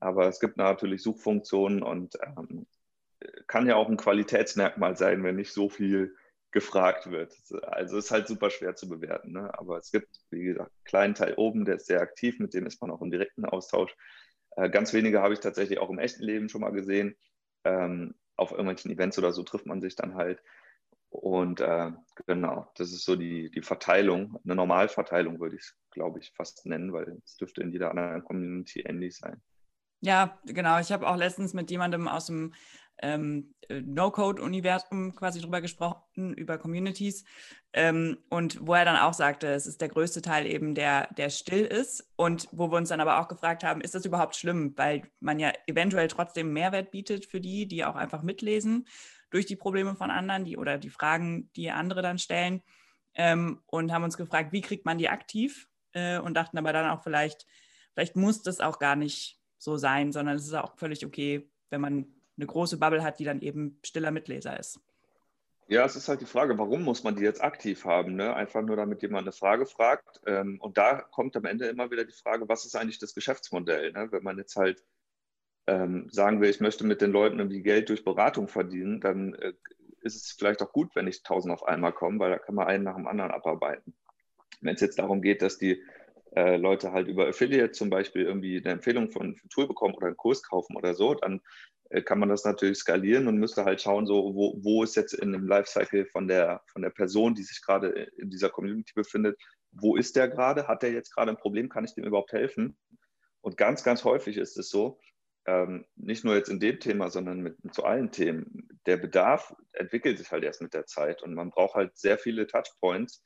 [0.00, 2.66] Aber es gibt natürlich Suchfunktionen und ähm,
[3.46, 6.14] kann ja auch ein Qualitätsmerkmal sein, wenn nicht so viel
[6.52, 7.34] gefragt wird.
[7.62, 9.32] Also ist halt super schwer zu bewerten.
[9.32, 9.50] Ne?
[9.58, 12.66] Aber es gibt, wie gesagt, einen kleinen Teil oben, der ist sehr aktiv, mit dem
[12.66, 13.94] ist man auch im direkten Austausch.
[14.56, 17.16] Äh, ganz wenige habe ich tatsächlich auch im echten Leben schon mal gesehen.
[17.64, 20.42] Ähm, auf irgendwelchen Events oder so trifft man sich dann halt.
[21.10, 21.92] Und äh,
[22.26, 26.66] genau, das ist so die, die Verteilung, eine Normalverteilung würde ich es, glaube ich, fast
[26.66, 29.42] nennen, weil es dürfte in jeder anderen Community ähnlich sein.
[30.00, 30.78] Ja, genau.
[30.78, 32.52] Ich habe auch letztens mit jemandem aus dem
[33.02, 37.24] ähm, äh, No-Code-Universum quasi drüber gesprochen, über Communities.
[37.72, 41.30] Ähm, und wo er dann auch sagte, es ist der größte Teil eben, der, der
[41.30, 42.10] still ist.
[42.16, 44.72] Und wo wir uns dann aber auch gefragt haben, ist das überhaupt schlimm?
[44.76, 48.86] Weil man ja eventuell trotzdem Mehrwert bietet für die, die auch einfach mitlesen
[49.30, 52.62] durch die Probleme von anderen, die oder die Fragen, die andere dann stellen.
[53.14, 55.68] Ähm, und haben uns gefragt, wie kriegt man die aktiv?
[55.92, 57.46] Äh, und dachten aber dann auch vielleicht,
[57.94, 61.80] vielleicht muss das auch gar nicht so sein, sondern es ist auch völlig okay, wenn
[61.80, 64.80] man eine große Bubble hat, die dann eben stiller Mitleser ist.
[65.68, 68.14] Ja, es ist halt die Frage, warum muss man die jetzt aktiv haben?
[68.14, 68.34] Ne?
[68.34, 70.20] Einfach nur, damit jemand eine Frage fragt.
[70.24, 73.90] Ähm, und da kommt am Ende immer wieder die Frage, was ist eigentlich das Geschäftsmodell?
[73.92, 74.12] Ne?
[74.12, 74.84] Wenn man jetzt halt
[75.66, 79.54] ähm, sagen will, ich möchte mit den Leuten irgendwie Geld durch Beratung verdienen, dann äh,
[80.02, 82.68] ist es vielleicht auch gut, wenn ich tausend auf einmal komme, weil da kann man
[82.68, 83.92] einen nach dem anderen abarbeiten.
[84.60, 85.82] Wenn es jetzt darum geht, dass die
[86.36, 90.08] äh, Leute halt über Affiliate zum Beispiel irgendwie eine Empfehlung von einem Tool bekommen oder
[90.08, 91.40] einen Kurs kaufen oder so, dann
[91.90, 95.14] äh, kann man das natürlich skalieren und müsste halt schauen, so wo, wo ist jetzt
[95.14, 99.40] in dem Lifecycle von der, von der Person, die sich gerade in dieser Community befindet,
[99.72, 100.68] wo ist der gerade?
[100.68, 101.68] Hat der jetzt gerade ein Problem?
[101.68, 102.76] Kann ich dem überhaupt helfen?
[103.40, 104.98] Und ganz, ganz häufig ist es so,
[105.46, 110.18] ähm, nicht nur jetzt in dem Thema, sondern mit, so allen Themen, der Bedarf entwickelt
[110.18, 113.22] sich halt erst mit der Zeit und man braucht halt sehr viele Touchpoints,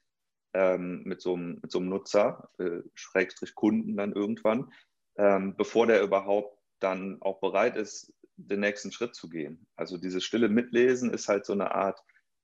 [0.55, 4.73] ähm, mit, so einem, mit so einem Nutzer, äh, Schrägstrich Kunden dann irgendwann,
[5.17, 9.67] ähm, bevor der überhaupt dann auch bereit ist, den nächsten Schritt zu gehen.
[9.77, 12.03] Also dieses stille Mitlesen ist halt so eine Art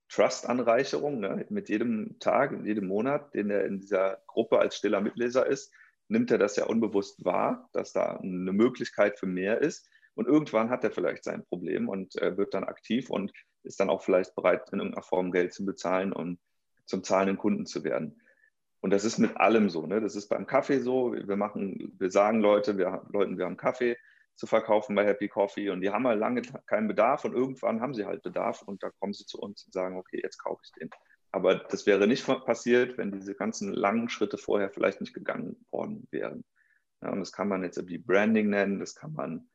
[0.09, 1.21] Trust-Anreicherung.
[1.21, 1.47] Ne?
[1.49, 5.73] Mit jedem Tag, jedem Monat, den er in dieser Gruppe als stiller Mitleser ist,
[6.09, 9.89] nimmt er das ja unbewusst wahr, dass da eine Möglichkeit für mehr ist.
[10.15, 13.33] Und irgendwann hat er vielleicht sein Problem und äh, wird dann aktiv und
[13.65, 16.39] ist dann auch vielleicht bereit, in irgendeiner Form Geld zu bezahlen und
[16.87, 18.21] zum zahlenden Kunden zu werden.
[18.81, 19.87] und das ist mit allem so.
[19.87, 20.01] Ne?
[20.01, 21.13] Das ist beim Kaffee so.
[21.13, 23.97] Wir machen, wir sagen Leute, wir, Leuten, wir haben Kaffee
[24.37, 27.95] zu verkaufen bei Happy Coffee und die haben halt lange keinen Bedarf und irgendwann haben
[27.95, 30.73] sie halt Bedarf und da kommen sie zu uns und sagen, okay, jetzt kaufe ich
[30.73, 30.91] den.
[31.33, 36.07] Aber das wäre nicht passiert, wenn diese ganzen langen Schritte vorher vielleicht nicht gegangen worden
[36.11, 36.45] wären.
[37.03, 39.49] Ja, und das kann man jetzt irgendwie Branding nennen, das kann man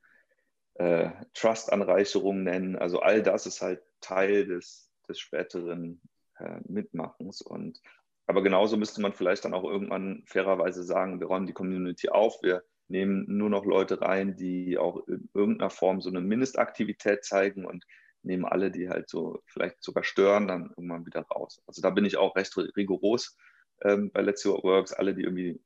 [0.76, 2.76] äh, Trust-Anreicherung nennen.
[2.76, 6.02] Also all das ist halt Teil des, des späteren
[6.42, 7.42] äh, Mitmachens.
[7.42, 7.82] Und
[8.28, 12.42] aber genauso müsste man vielleicht dann auch irgendwann fairerweise sagen, wir räumen die Community auf,
[12.42, 17.66] wir nehmen nur noch Leute rein, die auch in irgendeiner Form so eine Mindestaktivität zeigen
[17.66, 17.86] und
[18.24, 21.62] nehmen alle, die halt so vielleicht sogar stören, dann irgendwann wieder raus.
[21.66, 23.38] Also da bin ich auch recht rigoros
[23.84, 24.94] ähm, bei Let's What Works.
[24.94, 25.60] Alle, die irgendwie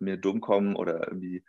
[0.00, 1.44] mir dumm kommen oder irgendwie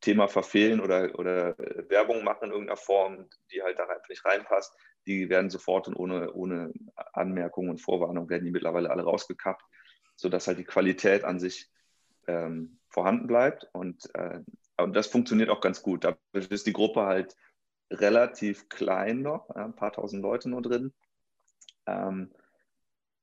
[0.00, 1.56] Thema verfehlen oder, oder
[1.88, 5.94] Werbung machen in irgendeiner Form, die halt da einfach nicht reinpasst, die werden sofort und
[5.94, 6.72] ohne, ohne
[7.12, 9.64] Anmerkungen und Vorwarnung werden die mittlerweile alle rausgekappt,
[10.16, 11.70] sodass halt die Qualität an sich
[12.26, 13.68] ähm, vorhanden bleibt.
[13.72, 14.40] Und, äh,
[14.76, 16.04] und das funktioniert auch ganz gut.
[16.04, 17.36] Da ist die Gruppe halt
[17.90, 20.92] relativ klein noch, ein paar tausend Leute nur drin.
[21.86, 22.32] Ähm,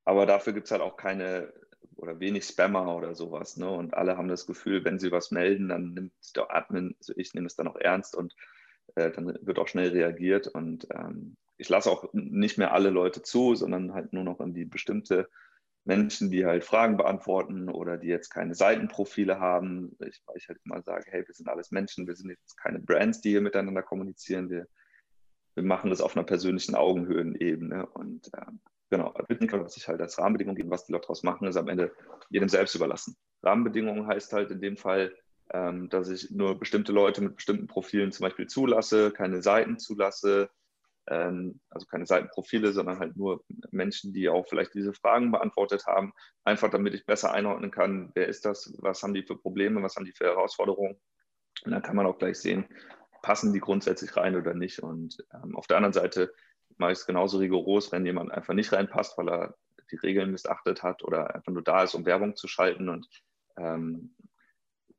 [0.06, 1.54] aber dafür gibt es halt auch keine
[1.96, 3.58] oder wenig Spammer oder sowas.
[3.58, 3.70] Ne?
[3.70, 7.34] Und alle haben das Gefühl, wenn sie was melden, dann nimmt der Admin, also ich
[7.34, 8.36] nehme es dann auch ernst und
[8.96, 10.48] äh, dann wird auch schnell reagiert.
[10.48, 14.56] Und ähm, ich lasse auch nicht mehr alle Leute zu, sondern halt nur noch in
[14.56, 15.30] die bestimmte
[15.84, 19.96] Menschen, die halt Fragen beantworten oder die jetzt keine Seitenprofile haben.
[20.00, 22.80] Ich, weil ich halt immer sage, hey, wir sind alles Menschen, wir sind jetzt keine
[22.80, 24.50] Brands, die hier miteinander kommunizieren.
[24.50, 24.68] Wir,
[25.54, 27.86] wir machen das auf einer persönlichen Augenhöhenebene.
[27.86, 28.46] Und äh,
[28.90, 31.92] genau, was ich halt als Rahmenbedingung gebe, was die Leute daraus machen, ist am Ende
[32.32, 33.16] jedem selbst überlassen.
[33.44, 35.16] Rahmenbedingungen heißt halt in dem Fall,
[35.54, 40.50] ähm, dass ich nur bestimmte Leute mit bestimmten Profilen zum Beispiel zulasse, keine Seiten zulasse,
[40.50, 40.61] ähm,
[41.08, 46.70] also keine Seitenprofile, sondern halt nur Menschen, die auch vielleicht diese Fragen beantwortet haben, einfach
[46.70, 50.06] damit ich besser einordnen kann, wer ist das, was haben die für Probleme, was haben
[50.06, 51.00] die für Herausforderungen.
[51.66, 52.66] Und dann kann man auch gleich sehen,
[53.22, 54.80] passen die grundsätzlich rein oder nicht.
[54.80, 56.34] Und ähm, auf der anderen Seite
[56.78, 59.56] mache ich es genauso rigoros, wenn jemand einfach nicht reinpasst, weil er
[59.92, 63.08] die Regeln missachtet hat oder einfach nur da ist, um Werbung zu schalten und
[63.58, 64.16] ähm,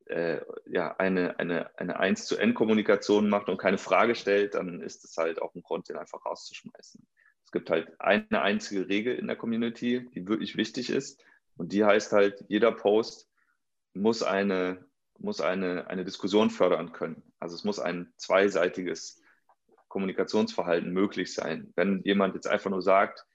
[0.07, 5.03] äh, ja, eine, eine, eine 1 zu N-Kommunikation macht und keine Frage stellt, dann ist
[5.03, 7.05] es halt auch ein Grund, den einfach rauszuschmeißen.
[7.45, 11.23] Es gibt halt eine einzige Regel in der Community, die wirklich wichtig ist.
[11.55, 13.29] Und die heißt halt, jeder Post
[13.93, 14.85] muss eine,
[15.19, 17.21] muss eine, eine Diskussion fördern können.
[17.39, 19.21] Also es muss ein zweiseitiges
[19.87, 21.71] Kommunikationsverhalten möglich sein.
[21.75, 23.25] Wenn jemand jetzt einfach nur sagt,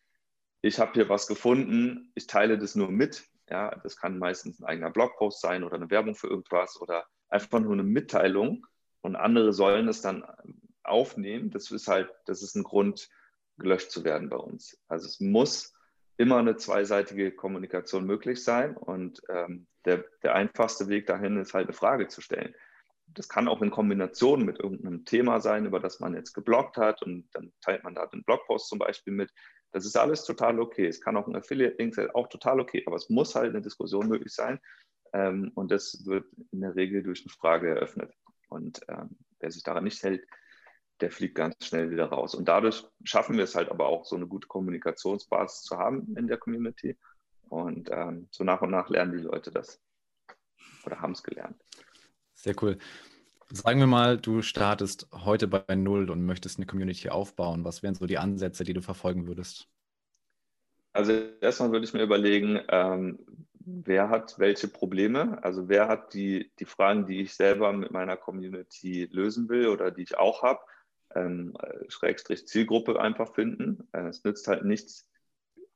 [0.61, 4.67] ich habe hier was gefunden, ich teile das nur mit, ja, das kann meistens ein
[4.67, 8.67] eigener Blogpost sein oder eine Werbung für irgendwas oder einfach nur eine Mitteilung
[9.01, 10.25] und andere sollen es dann
[10.83, 11.51] aufnehmen.
[11.51, 13.09] Das ist halt, das ist ein Grund,
[13.59, 14.79] gelöscht zu werden bei uns.
[14.89, 15.75] Also es muss
[16.17, 21.67] immer eine zweiseitige Kommunikation möglich sein und ähm, der, der einfachste Weg dahin ist halt
[21.67, 22.55] eine Frage zu stellen.
[23.07, 27.03] Das kann auch in Kombination mit irgendeinem Thema sein, über das man jetzt geblockt hat
[27.03, 29.33] und dann teilt man da den Blogpost zum Beispiel mit.
[29.73, 30.87] Das ist alles total okay.
[30.87, 32.83] Es kann auch ein Affiliate-Link sein, auch total okay.
[32.87, 34.61] Aber es muss halt eine Diskussion möglich sein.
[35.13, 38.13] Ähm, und das wird in der Regel durch eine Frage eröffnet.
[38.49, 40.27] Und ähm, wer sich daran nicht hält,
[41.01, 42.35] der fliegt ganz schnell wieder raus.
[42.35, 46.27] Und dadurch schaffen wir es halt aber auch, so eine gute Kommunikationsbasis zu haben in
[46.27, 46.99] der Community.
[47.49, 49.81] Und ähm, so nach und nach lernen die Leute das
[50.85, 51.63] oder haben es gelernt.
[52.35, 52.79] Sehr cool.
[53.51, 57.65] Sagen wir mal, du startest heute bei Null und möchtest eine Community aufbauen.
[57.65, 59.69] Was wären so die Ansätze, die du verfolgen würdest?
[60.93, 63.19] Also erstmal würde ich mir überlegen, ähm,
[63.61, 65.43] wer hat welche Probleme?
[65.43, 69.91] Also wer hat die, die Fragen, die ich selber mit meiner Community lösen will oder
[69.91, 70.61] die ich auch habe,
[71.15, 71.57] ähm,
[71.89, 73.89] Schrägstrich Zielgruppe einfach finden.
[73.93, 75.09] Äh, es nützt halt nichts,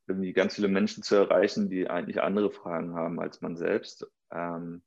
[0.07, 4.07] irgendwie ganz viele Menschen zu erreichen, die eigentlich andere Fragen haben als man selbst.
[4.31, 4.83] Ähm,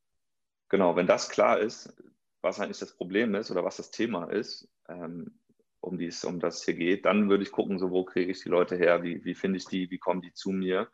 [0.69, 1.95] genau, wenn das klar ist,
[2.45, 5.39] was eigentlich das Problem ist oder was das Thema ist, ähm,
[5.81, 8.49] um, dies, um das hier geht, dann würde ich gucken, so wo kriege ich die
[8.49, 10.87] Leute her, wie, wie finde ich die, wie kommen die zu mir.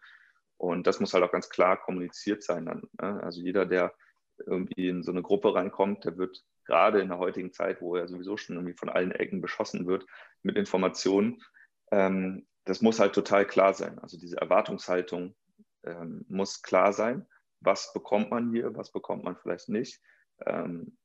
[0.58, 2.84] Und das muss halt auch ganz klar kommuniziert sein dann.
[3.02, 3.22] Ne?
[3.22, 3.94] Also jeder, der
[4.38, 8.08] irgendwie in so eine Gruppe reinkommt, der wird gerade in der heutigen Zeit, wo er
[8.08, 10.06] sowieso schon irgendwie von allen Ecken beschossen wird
[10.44, 11.44] mit Informationen,
[11.92, 14.00] ähm, das muss halt total klar sein.
[14.00, 15.36] Also diese Erwartungshaltung
[15.84, 17.28] ähm, muss klar sein.
[17.60, 20.00] Was bekommt man hier, was bekommt man vielleicht nicht?
[20.46, 20.98] Ähm,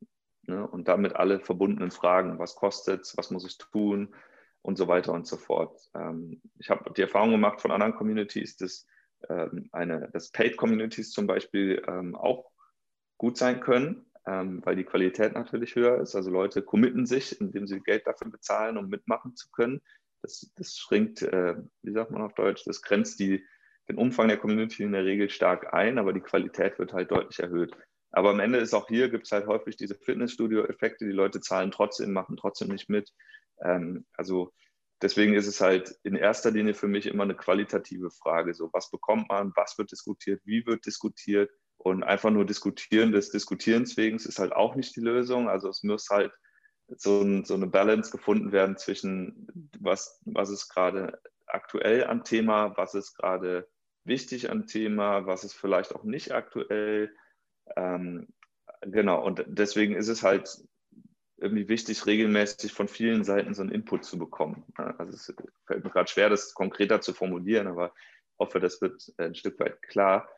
[0.47, 0.67] Ne?
[0.67, 4.15] Und damit alle verbundenen Fragen, was kostet es, was muss ich tun
[4.63, 5.79] und so weiter und so fort.
[5.95, 8.87] Ähm, ich habe die Erfahrung gemacht von anderen Communities, dass,
[9.29, 12.51] ähm, eine, dass Paid-Communities zum Beispiel ähm, auch
[13.19, 16.15] gut sein können, ähm, weil die Qualität natürlich höher ist.
[16.15, 19.81] Also Leute committen sich, indem sie Geld dafür bezahlen, um mitmachen zu können.
[20.23, 23.45] Das, das schränkt, äh, wie sagt man auf Deutsch, das grenzt die,
[23.89, 27.39] den Umfang der Community in der Regel stark ein, aber die Qualität wird halt deutlich
[27.39, 27.77] erhöht.
[28.17, 31.71] Aber am Ende ist auch hier, gibt es halt häufig diese Fitnessstudio-Effekte, die Leute zahlen
[31.71, 33.13] trotzdem, machen trotzdem nicht mit.
[33.63, 34.55] Ähm, also
[35.03, 38.55] deswegen ist es halt in erster Linie für mich immer eine qualitative Frage.
[38.55, 41.51] So, was bekommt man, was wird diskutiert, wie wird diskutiert?
[41.77, 45.51] Und einfach nur diskutieren des Diskutierens wegen ist halt auch nicht die Lösung.
[45.51, 46.33] Also es muss halt
[46.89, 52.75] so, ein, so eine Balance gefunden werden zwischen, was, was ist gerade aktuell am Thema,
[52.79, 53.69] was ist gerade
[54.05, 57.13] wichtig am Thema, was ist vielleicht auch nicht aktuell.
[57.77, 58.29] Ähm,
[58.83, 60.49] genau, und deswegen ist es halt
[61.39, 64.65] irgendwie wichtig, regelmäßig von vielen Seiten so einen Input zu bekommen.
[64.77, 65.35] Also es
[65.67, 69.59] fällt mir gerade schwer, das konkreter zu formulieren, aber ich hoffe, das wird ein Stück
[69.61, 70.29] weit klar.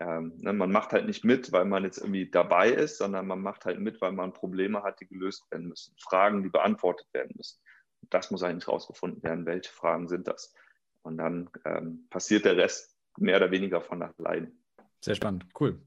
[0.00, 3.40] Ähm, ne, man macht halt nicht mit, weil man jetzt irgendwie dabei ist, sondern man
[3.40, 7.32] macht halt mit, weil man Probleme hat, die gelöst werden müssen, Fragen, die beantwortet werden
[7.36, 7.60] müssen.
[8.02, 10.52] Und das muss eigentlich herausgefunden werden, welche Fragen sind das.
[11.02, 14.52] Und dann ähm, passiert der Rest mehr oder weniger von allein.
[15.00, 15.80] Sehr spannend, cool.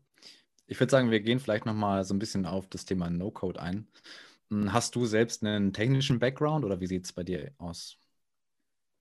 [0.68, 3.88] Ich würde sagen, wir gehen vielleicht nochmal so ein bisschen auf das Thema No-Code ein.
[4.50, 7.98] Hm, hast du selbst einen technischen Background oder wie sieht es bei dir aus?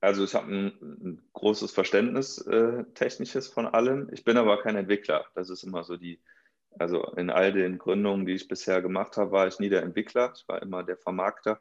[0.00, 4.08] Also ich habe ein, ein, großes Verständnis äh, technisches von allem.
[4.12, 5.26] Ich bin aber kein Entwickler.
[5.34, 6.22] Das ist immer so die,
[6.78, 10.32] also in all den Gründungen, die ich bisher gemacht habe, war ich nie der Entwickler.
[10.36, 11.60] Ich war immer der Vermarkter.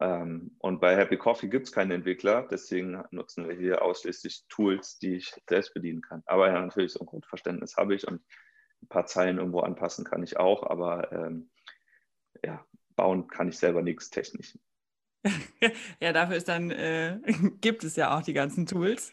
[0.00, 2.46] Ähm, und bei Happy Coffee gibt es keinen Entwickler.
[2.50, 6.22] Deswegen nutzen wir hier ausschließlich Tools, die ich selbst bedienen kann.
[6.26, 8.20] Aber ja, natürlich so ein Grundverständnis habe ich und
[8.82, 10.62] ein paar Zeilen irgendwo anpassen kann ich auch.
[10.68, 11.50] Aber ähm,
[12.44, 14.58] ja, bauen kann ich selber nichts technisch.
[16.00, 17.18] ja, dafür ist dann, äh,
[17.60, 19.12] gibt es ja auch die ganzen Tools.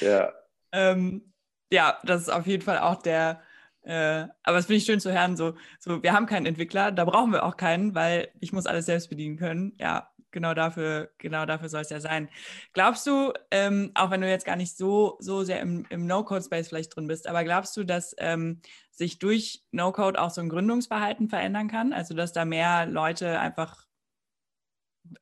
[0.00, 0.32] ja.
[0.72, 1.32] ähm,
[1.72, 3.42] ja, das ist auf jeden Fall auch der,
[3.88, 7.06] äh, aber es finde ich schön zu hören, so, so, wir haben keinen Entwickler, da
[7.06, 9.72] brauchen wir auch keinen, weil ich muss alles selbst bedienen können.
[9.78, 12.28] Ja, genau dafür, genau dafür soll es ja sein.
[12.74, 16.68] Glaubst du, ähm, auch wenn du jetzt gar nicht so, so sehr im, im No-Code-Space
[16.68, 21.30] vielleicht drin bist, aber glaubst du, dass ähm, sich durch No-Code auch so ein Gründungsverhalten
[21.30, 21.94] verändern kann?
[21.94, 23.86] Also dass da mehr Leute einfach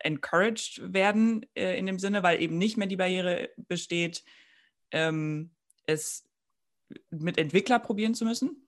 [0.00, 4.24] encouraged werden äh, in dem Sinne, weil eben nicht mehr die Barriere besteht,
[4.90, 5.52] ähm,
[5.86, 6.25] es
[7.10, 8.66] mit Entwickler probieren zu müssen?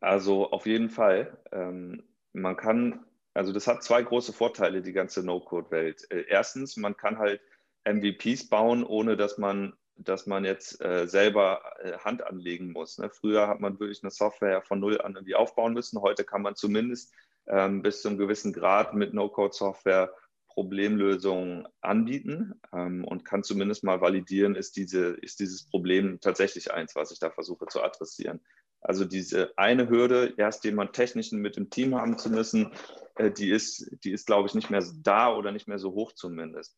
[0.00, 1.38] Also auf jeden Fall.
[1.52, 2.02] Ähm,
[2.32, 6.10] man kann, also das hat zwei große Vorteile, die ganze No-Code-Welt.
[6.10, 7.40] Äh, erstens, man kann halt
[7.84, 12.98] MVPs bauen, ohne dass man, dass man jetzt äh, selber äh, Hand anlegen muss.
[12.98, 13.10] Ne?
[13.10, 16.00] Früher hat man wirklich eine Software von null an irgendwie aufbauen müssen.
[16.00, 17.14] Heute kann man zumindest
[17.46, 20.12] ähm, bis zu einem gewissen Grad mit No-Code-Software
[20.52, 26.94] Problemlösungen anbieten ähm, und kann zumindest mal validieren, ist, diese, ist dieses Problem tatsächlich eins,
[26.94, 28.40] was ich da versuche zu adressieren.
[28.80, 32.72] Also diese eine Hürde, erst jemand Technischen mit dem Team haben zu müssen,
[33.14, 36.12] äh, die ist, die ist, glaube ich, nicht mehr da oder nicht mehr so hoch
[36.12, 36.76] zumindest.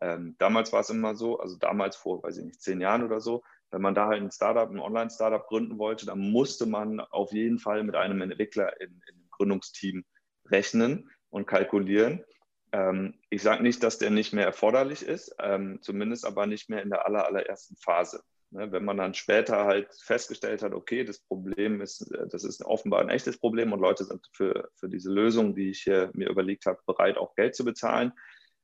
[0.00, 3.20] Ähm, damals war es immer so, also damals vor, weiß ich nicht, zehn Jahren oder
[3.20, 7.32] so, wenn man da halt ein Startup, ein Online-Startup gründen wollte, dann musste man auf
[7.32, 10.04] jeden Fall mit einem Entwickler in, in Gründungsteam
[10.50, 12.24] rechnen und kalkulieren.
[12.72, 16.82] Ähm, ich sage nicht, dass der nicht mehr erforderlich ist, ähm, zumindest aber nicht mehr
[16.82, 18.22] in der aller, allerersten Phase.
[18.50, 22.62] Ne, wenn man dann später halt festgestellt hat, okay, das Problem ist, äh, das ist
[22.62, 26.28] offenbar ein echtes Problem und Leute sind für, für diese Lösung, die ich hier mir
[26.28, 28.12] überlegt habe, bereit, auch Geld zu bezahlen,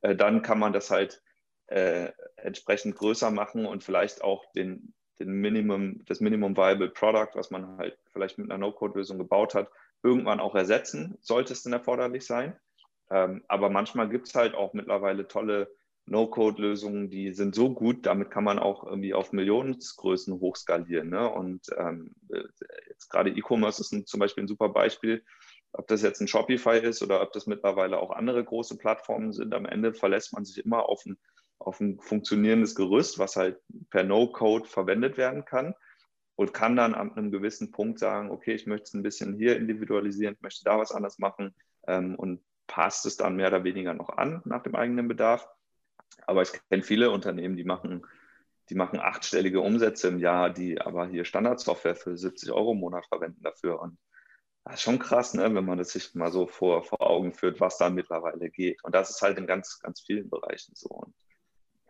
[0.03, 1.23] äh, dann kann man das halt
[1.68, 7.51] äh, entsprechend größer machen und vielleicht auch den, den Minimum, das Minimum Viable Product, was
[7.51, 9.71] man halt vielleicht mit einer No-Code-Lösung gebaut hat,
[10.03, 12.59] irgendwann auch ersetzen, sollte es denn erforderlich sein.
[13.11, 15.68] Ähm, aber manchmal gibt es halt auch mittlerweile tolle
[16.11, 21.11] No-Code-Lösungen, die sind so gut, damit kann man auch irgendwie auf Millionensgrößen hochskalieren.
[21.11, 21.29] Ne?
[21.31, 22.14] Und ähm,
[22.88, 25.25] jetzt gerade E-Commerce ist ein, zum Beispiel ein super Beispiel.
[25.73, 29.55] Ob das jetzt ein Shopify ist oder ob das mittlerweile auch andere große Plattformen sind,
[29.55, 31.18] am Ende verlässt man sich immer auf ein,
[31.59, 33.59] auf ein funktionierendes Gerüst, was halt
[33.90, 35.75] per No-Code verwendet werden kann
[36.37, 39.57] und kann dann an einem gewissen Punkt sagen, okay, ich möchte es ein bisschen hier
[39.57, 41.55] individualisieren, möchte da was anders machen
[41.87, 45.49] ähm, und passt es dann mehr oder weniger noch an nach dem eigenen Bedarf.
[46.27, 48.07] Aber ich kenne viele Unternehmen, die machen,
[48.69, 53.07] die machen achtstellige Umsätze im Jahr, die aber hier Standardsoftware für 70 Euro im Monat
[53.07, 53.81] verwenden dafür.
[53.81, 53.99] Und
[54.65, 57.61] das ist schon krass, ne, wenn man das sich mal so vor, vor Augen führt,
[57.61, 58.85] was da mittlerweile geht.
[58.85, 60.91] Und das ist halt in ganz, ganz vielen Bereichen so.
[60.91, 61.15] Und,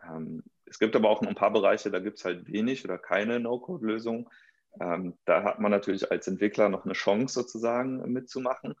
[0.03, 3.39] ähm, es gibt aber auch ein paar Bereiche, da gibt es halt wenig oder keine
[3.39, 4.29] No-Code-Lösung.
[4.79, 8.75] Ähm, da hat man natürlich als Entwickler noch eine Chance sozusagen mitzumachen.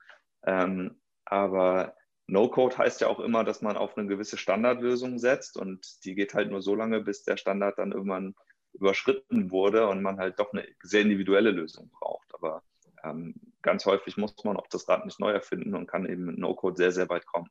[0.45, 1.95] Ähm, aber
[2.27, 6.33] No-Code heißt ja auch immer, dass man auf eine gewisse Standardlösung setzt und die geht
[6.33, 8.35] halt nur so lange, bis der Standard dann irgendwann
[8.73, 12.33] überschritten wurde und man halt doch eine sehr individuelle Lösung braucht.
[12.33, 12.63] Aber
[13.03, 16.37] ähm, ganz häufig muss man auch das Rad nicht neu erfinden und kann eben mit
[16.37, 17.49] No-Code sehr, sehr weit kommen.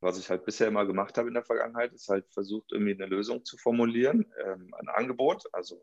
[0.00, 3.06] was ich halt bisher immer gemacht habe in der Vergangenheit, ist halt versucht, irgendwie eine
[3.06, 5.44] Lösung zu formulieren, ähm, ein Angebot.
[5.52, 5.82] Also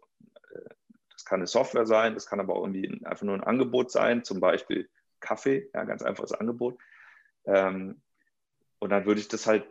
[0.51, 0.69] äh,
[1.11, 4.23] das kann eine Software sein, das kann aber auch irgendwie einfach nur ein Angebot sein,
[4.23, 4.89] zum Beispiel
[5.21, 6.77] Kaffee, ja, ganz einfaches Angebot.
[7.49, 8.01] Ähm,
[8.79, 9.65] und dann würde ich das halt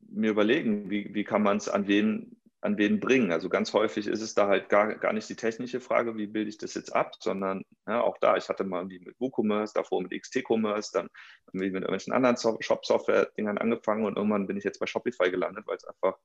[0.00, 3.32] mir überlegen, wie, wie kann man es an wen an wen bringen.
[3.32, 6.48] Also ganz häufig ist es da halt gar, gar nicht die technische Frage, wie bilde
[6.48, 10.00] ich das jetzt ab, sondern ja, auch da, ich hatte mal irgendwie mit WooCommerce, davor
[10.00, 11.08] mit XT-Commerce, dann
[11.48, 15.76] irgendwie mit irgendwelchen anderen Shop-Software-Dingern angefangen und irgendwann bin ich jetzt bei Shopify gelandet, weil
[15.76, 16.16] es einfach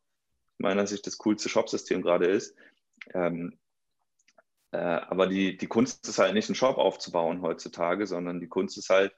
[0.60, 2.56] meiner Sicht das coolste Shop-System gerade ist.
[3.16, 3.58] Ähm,
[4.72, 8.78] äh, aber die, die Kunst ist halt nicht, einen Shop aufzubauen heutzutage, sondern die Kunst
[8.78, 9.16] ist halt,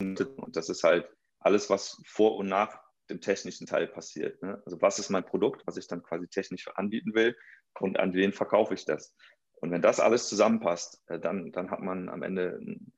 [0.00, 1.08] und das ist halt
[1.38, 4.42] alles, was vor und nach dem technischen Teil passiert.
[4.42, 4.62] Ne?
[4.64, 7.36] Also was ist mein Produkt, was ich dann quasi technisch anbieten will
[7.78, 9.14] und an wen verkaufe ich das?
[9.60, 12.92] Und wenn das alles zusammenpasst, äh, dann, dann hat man am Ende einen,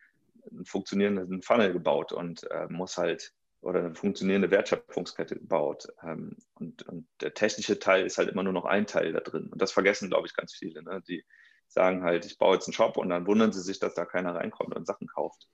[0.50, 5.86] einen funktionierenden Funnel gebaut und äh, muss halt oder eine funktionierende Wertschöpfungskette gebaut.
[6.02, 9.48] Ähm, und, und, der technische Teil ist halt immer nur noch ein Teil da drin.
[9.52, 10.82] Und das vergessen, glaube ich, ganz viele.
[10.82, 11.00] Ne?
[11.06, 11.24] Die
[11.68, 14.34] sagen halt, ich baue jetzt einen Shop und dann wundern sie sich, dass da keiner
[14.34, 15.48] reinkommt und Sachen kauft.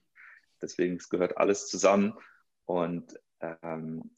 [0.63, 2.15] Deswegen es gehört alles zusammen.
[2.65, 4.17] Und ähm,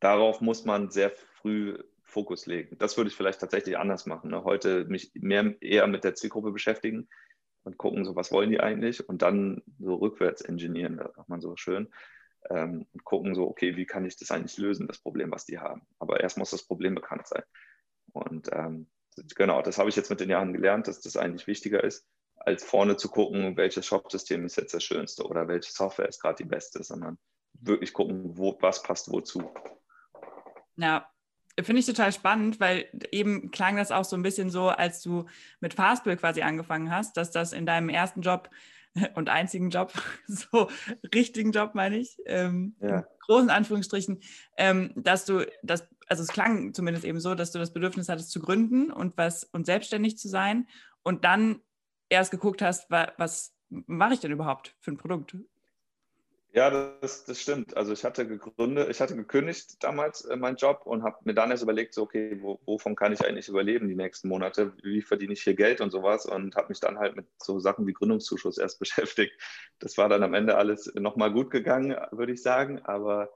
[0.00, 2.78] darauf muss man sehr früh Fokus legen.
[2.78, 4.30] Das würde ich vielleicht tatsächlich anders machen.
[4.30, 4.44] Ne?
[4.44, 7.08] Heute mich mehr eher mit der Zielgruppe beschäftigen
[7.64, 11.40] und gucken, so was wollen die eigentlich und dann so rückwärts ingenieren, das macht man
[11.40, 11.92] so schön.
[12.50, 15.58] Ähm, und gucken so, okay, wie kann ich das eigentlich lösen, das Problem, was die
[15.58, 15.82] haben.
[15.98, 17.42] Aber erst muss das Problem bekannt sein.
[18.12, 18.88] Und ähm,
[19.34, 22.06] genau, das habe ich jetzt mit den Jahren gelernt, dass das eigentlich wichtiger ist,
[22.46, 26.42] als vorne zu gucken, welches Shop-System ist jetzt das schönste oder welche Software ist gerade
[26.42, 27.18] die beste, sondern
[27.60, 29.50] wirklich gucken, wo, was passt wozu.
[30.76, 31.08] Ja,
[31.62, 35.26] finde ich total spannend, weil eben klang das auch so ein bisschen so, als du
[35.60, 38.50] mit Fastbill quasi angefangen hast, dass das in deinem ersten Job
[39.14, 39.92] und einzigen Job,
[40.26, 40.68] so
[41.14, 43.06] richtigen Job meine ich, ähm, ja.
[43.20, 44.20] großen Anführungsstrichen,
[44.56, 48.30] ähm, dass du das, also es klang zumindest eben so, dass du das Bedürfnis hattest
[48.30, 50.68] zu gründen und was und selbstständig zu sein
[51.02, 51.60] und dann
[52.14, 55.36] erst geguckt hast, was, mache ich denn überhaupt für ein Produkt?
[56.52, 57.76] Ja, das, das stimmt.
[57.76, 61.50] Also ich hatte gegründet, ich hatte gekündigt damals äh, meinen Job und habe mir dann
[61.50, 64.72] erst überlegt, so, okay, wo, wovon kann ich eigentlich überleben die nächsten Monate?
[64.84, 66.26] Wie verdiene ich hier Geld und sowas?
[66.26, 69.32] Und habe mich dann halt mit so Sachen wie Gründungszuschuss erst beschäftigt.
[69.80, 72.80] Das war dann am Ende alles nochmal gut gegangen, würde ich sagen.
[72.84, 73.30] Aber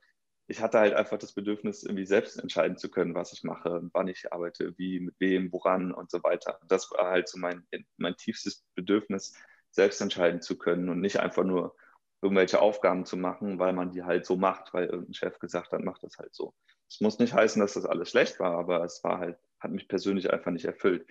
[0.51, 4.09] ich hatte halt einfach das Bedürfnis, irgendwie selbst entscheiden zu können, was ich mache, wann
[4.09, 6.59] ich arbeite, wie, mit wem, woran und so weiter.
[6.67, 7.67] Das war halt so mein,
[7.99, 9.35] mein tiefstes Bedürfnis,
[9.71, 11.77] selbst entscheiden zu können und nicht einfach nur
[12.23, 15.83] irgendwelche Aufgaben zu machen, weil man die halt so macht, weil irgendein Chef gesagt hat,
[15.83, 16.55] macht das halt so.
[16.89, 19.87] Es muss nicht heißen, dass das alles schlecht war, aber es war halt, hat mich
[19.87, 21.07] persönlich einfach nicht erfüllt.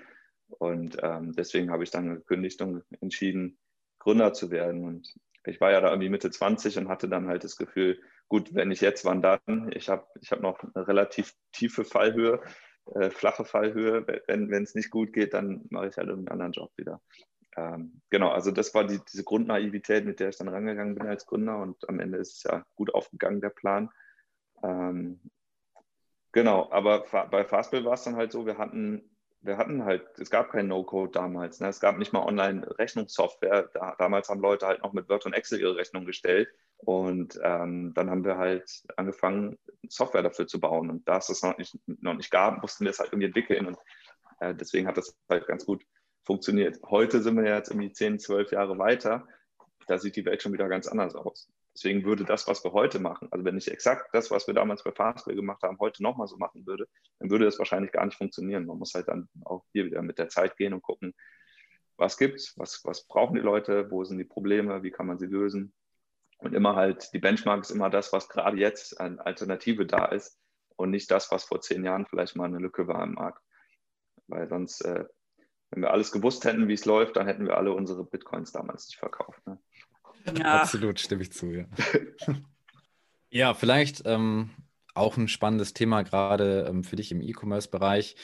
[0.47, 3.60] Und ähm, deswegen habe ich dann gekündigt und entschieden,
[4.00, 4.84] Gründer zu werden.
[4.84, 5.13] Und
[5.45, 8.72] ich war ja da irgendwie Mitte 20 und hatte dann halt das Gefühl, gut, wenn
[8.72, 9.72] ich jetzt, wann dann?
[9.74, 12.42] Ich habe ich hab noch eine relativ tiefe Fallhöhe,
[12.96, 14.06] äh, flache Fallhöhe.
[14.28, 17.02] Wenn es nicht gut geht, dann mache ich halt irgendeinen anderen Job wieder
[17.58, 21.26] ähm, genau, also das war die, diese Grundnaivität, mit der ich dann rangegangen bin als
[21.26, 23.90] Gründer und am Ende ist es ja gut aufgegangen, der Plan.
[24.63, 25.20] Ähm,
[26.32, 29.10] genau, aber bei Fastbill war es dann halt so, wir hatten,
[29.42, 31.70] wir hatten halt, es gab kein No-Code damals, ne?
[31.70, 35.60] es gab nicht mal Online-Rechnungssoftware, da, damals haben Leute halt noch mit Word und Excel
[35.60, 39.58] ihre Rechnung gestellt und ähm, dann haben wir halt angefangen,
[39.90, 42.92] Software dafür zu bauen und da es das noch nicht, noch nicht gab, mussten wir
[42.92, 43.78] es halt irgendwie entwickeln und
[44.40, 45.84] äh, deswegen hat das halt ganz gut
[46.24, 46.80] funktioniert.
[46.86, 49.28] Heute sind wir jetzt irgendwie 10, 12 Jahre weiter.
[49.88, 51.50] Da sieht die Welt schon wieder ganz anders aus.
[51.74, 54.84] Deswegen würde das, was wir heute machen, also wenn ich exakt das, was wir damals
[54.84, 56.88] bei Fastway gemacht haben, heute nochmal so machen würde,
[57.20, 58.66] dann würde das wahrscheinlich gar nicht funktionieren.
[58.66, 61.13] Man muss halt dann auch hier wieder mit der Zeit gehen und gucken,
[61.96, 65.28] was gibt's, was, was brauchen die Leute, wo sind die Probleme, wie kann man sie
[65.28, 65.72] lösen.
[66.38, 70.39] Und immer halt, die Benchmark ist immer das, was gerade jetzt eine Alternative da ist
[70.76, 73.41] und nicht das, was vor zehn Jahren vielleicht mal eine Lücke war im Markt.
[74.28, 75.06] Weil sonst äh,
[75.71, 78.88] wenn wir alles gewusst hätten, wie es läuft, dann hätten wir alle unsere Bitcoins damals
[78.88, 79.45] nicht verkauft.
[79.45, 79.60] Ne?
[80.38, 80.62] Ja.
[80.62, 81.65] Absolut, stimme ich zu, ja.
[83.30, 84.52] ja, vielleicht ähm,
[84.97, 88.15] auch ein spannendes Thema gerade ähm, für dich im E-Commerce-Bereich.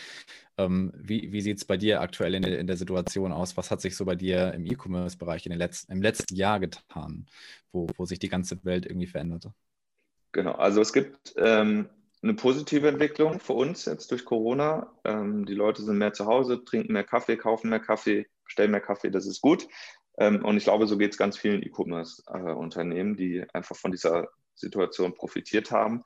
[0.57, 3.57] Ähm, wie wie sieht es bei dir aktuell in der, in der, Situation aus?
[3.57, 7.25] Was hat sich so bei dir im E-Commerce-Bereich letzten, im letzten Jahr getan,
[7.71, 9.53] wo, wo sich die ganze Welt irgendwie veränderte?
[10.31, 11.89] Genau, also es gibt ähm,
[12.21, 14.91] eine positive Entwicklung für uns jetzt durch Corona.
[15.03, 18.81] Ähm, die Leute sind mehr zu Hause, trinken mehr Kaffee, kaufen mehr Kaffee, bestellen mehr
[18.81, 19.67] Kaffee, das ist gut.
[20.17, 25.13] Ähm, und ich glaube, so geht es ganz vielen E-Commerce-Unternehmen, die einfach von dieser Situation
[25.13, 26.03] profitiert haben.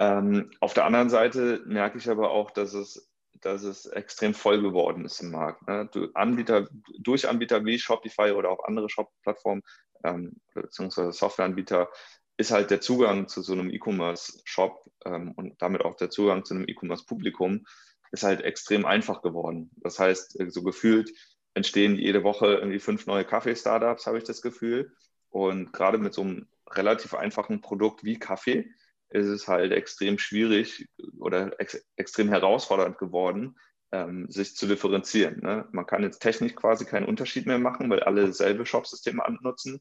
[0.00, 4.62] Ähm, auf der anderen Seite merke ich aber auch, dass es, dass es extrem voll
[4.62, 5.68] geworden ist im Markt.
[5.68, 5.90] Ne?
[5.92, 9.62] Du Anbieter, durch Anbieter wie Shopify oder auch andere Shop-Plattformen
[10.02, 11.90] ähm, beziehungsweise Softwareanbieter
[12.38, 16.54] ist halt der Zugang zu so einem E-Commerce-Shop ähm, und damit auch der Zugang zu
[16.54, 17.66] einem E-Commerce-Publikum
[18.10, 19.70] ist halt extrem einfach geworden.
[19.76, 21.12] Das heißt, äh, so gefühlt
[21.52, 24.92] entstehen jede Woche irgendwie fünf neue Kaffee-Startups, habe ich das Gefühl.
[25.28, 28.70] Und gerade mit so einem relativ einfachen Produkt wie Kaffee
[29.10, 30.88] ist es halt extrem schwierig
[31.18, 33.56] oder ex extrem herausfordernd geworden,
[33.92, 35.40] ähm, sich zu differenzieren.
[35.40, 35.68] Ne?
[35.72, 39.80] Man kann jetzt technisch quasi keinen Unterschied mehr machen, weil alle dasselbe Shopsysteme annutzen.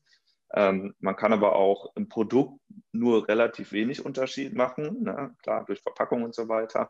[0.54, 2.60] Ähm, man kann aber auch im Produkt
[2.92, 5.36] nur relativ wenig Unterschied machen, ne?
[5.44, 6.90] klar, durch Verpackung und so weiter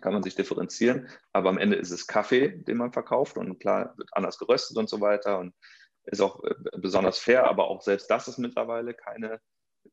[0.00, 3.94] kann man sich differenzieren, aber am Ende ist es Kaffee, den man verkauft und klar
[3.98, 5.54] wird anders geröstet und so weiter und
[6.04, 9.40] ist auch äh, besonders fair, aber auch selbst das ist mittlerweile keine,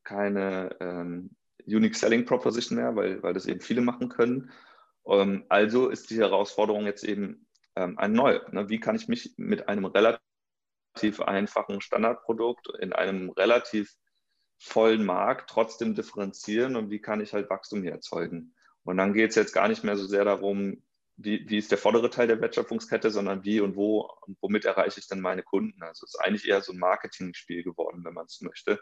[0.02, 1.36] keine ähm,
[1.74, 4.50] Unique Selling Proposition mehr, weil, weil das eben viele machen können.
[5.06, 7.46] Ähm, also ist die Herausforderung jetzt eben
[7.76, 8.42] ähm, ein neue.
[8.52, 8.68] Ne?
[8.68, 13.94] Wie kann ich mich mit einem relativ einfachen Standardprodukt in einem relativ
[14.58, 18.54] vollen Markt trotzdem differenzieren und wie kann ich halt Wachstum hier erzeugen?
[18.82, 20.82] Und dann geht es jetzt gar nicht mehr so sehr darum,
[21.16, 25.00] wie, wie ist der vordere Teil der Wertschöpfungskette, sondern wie und wo und womit erreiche
[25.00, 25.82] ich denn meine Kunden.
[25.82, 28.80] Also es ist eigentlich eher so ein Marketing-Spiel geworden, wenn man es möchte.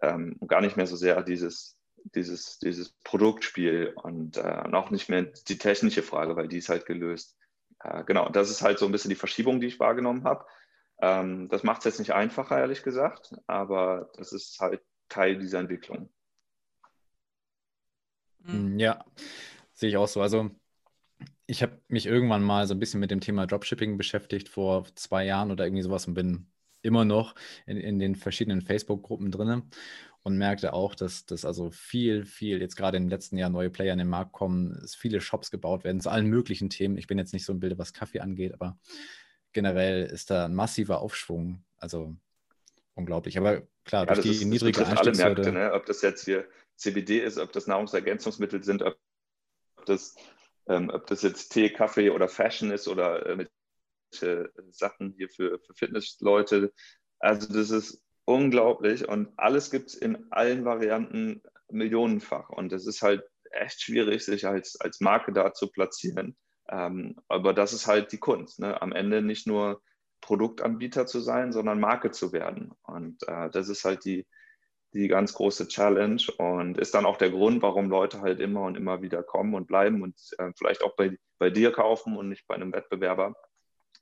[0.00, 1.76] Ähm, und gar nicht mehr so sehr dieses,
[2.14, 6.68] dieses, dieses Produktspiel und, äh, und auch nicht mehr die technische Frage, weil die ist
[6.68, 7.36] halt gelöst.
[7.80, 10.46] Äh, genau, das ist halt so ein bisschen die Verschiebung, die ich wahrgenommen habe.
[11.00, 15.58] Ähm, das macht es jetzt nicht einfacher, ehrlich gesagt, aber das ist halt Teil dieser
[15.58, 16.08] Entwicklung.
[18.44, 18.78] Mhm.
[18.78, 19.04] Ja,
[19.72, 20.20] sehe ich auch so.
[20.20, 20.50] Also
[21.46, 25.24] ich habe mich irgendwann mal so ein bisschen mit dem Thema Dropshipping beschäftigt vor zwei
[25.24, 26.46] Jahren oder irgendwie sowas und bin
[26.82, 27.34] immer noch
[27.66, 29.62] in, in den verschiedenen Facebook-Gruppen drin
[30.22, 33.92] und merkte auch, dass das also viel, viel, jetzt gerade im letzten Jahr neue Player
[33.92, 36.96] in den Markt kommen, es viele Shops gebaut werden zu allen möglichen Themen.
[36.96, 38.78] Ich bin jetzt nicht so ein Bild, was Kaffee angeht, aber
[39.52, 41.64] generell ist da ein massiver Aufschwung.
[41.76, 42.14] Also
[42.94, 43.36] unglaublich.
[43.36, 45.24] Aber klar, ja, durch die ist, niedrige Einstiegshürde.
[45.24, 45.72] Alle Märkte, ne?
[45.72, 46.46] Ob das jetzt hier
[46.76, 48.96] CBD ist, ob das Nahrungsergänzungsmittel sind, ob
[49.86, 50.14] das,
[50.68, 53.46] ähm, ob das jetzt Tee, Kaffee oder Fashion ist oder äh,
[54.70, 56.72] Sachen hier für, für Fitnessleute.
[57.18, 63.02] Also das ist unglaublich und alles gibt es in allen Varianten millionenfach und es ist
[63.02, 66.36] halt echt schwierig, sich als, als Marke da zu platzieren.
[66.68, 68.80] Ähm, aber das ist halt die Kunst, ne?
[68.80, 69.82] am Ende nicht nur
[70.20, 72.72] Produktanbieter zu sein, sondern Marke zu werden.
[72.82, 74.26] Und äh, das ist halt die,
[74.94, 78.76] die ganz große Challenge und ist dann auch der Grund, warum Leute halt immer und
[78.76, 82.46] immer wieder kommen und bleiben und äh, vielleicht auch bei, bei dir kaufen und nicht
[82.46, 83.34] bei einem Wettbewerber,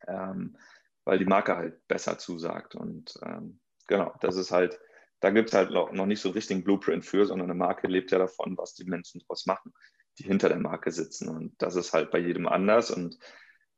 [0.06, 0.56] ähm,
[1.04, 2.74] weil die Marke halt besser zusagt.
[2.74, 3.60] Und ähm,
[3.90, 4.78] genau, das ist halt,
[5.20, 8.10] da gibt es halt noch, noch nicht so richtigen Blueprint für, sondern eine Marke lebt
[8.12, 9.74] ja davon, was die Menschen daraus machen,
[10.18, 11.28] die hinter der Marke sitzen.
[11.28, 13.18] Und das ist halt bei jedem anders und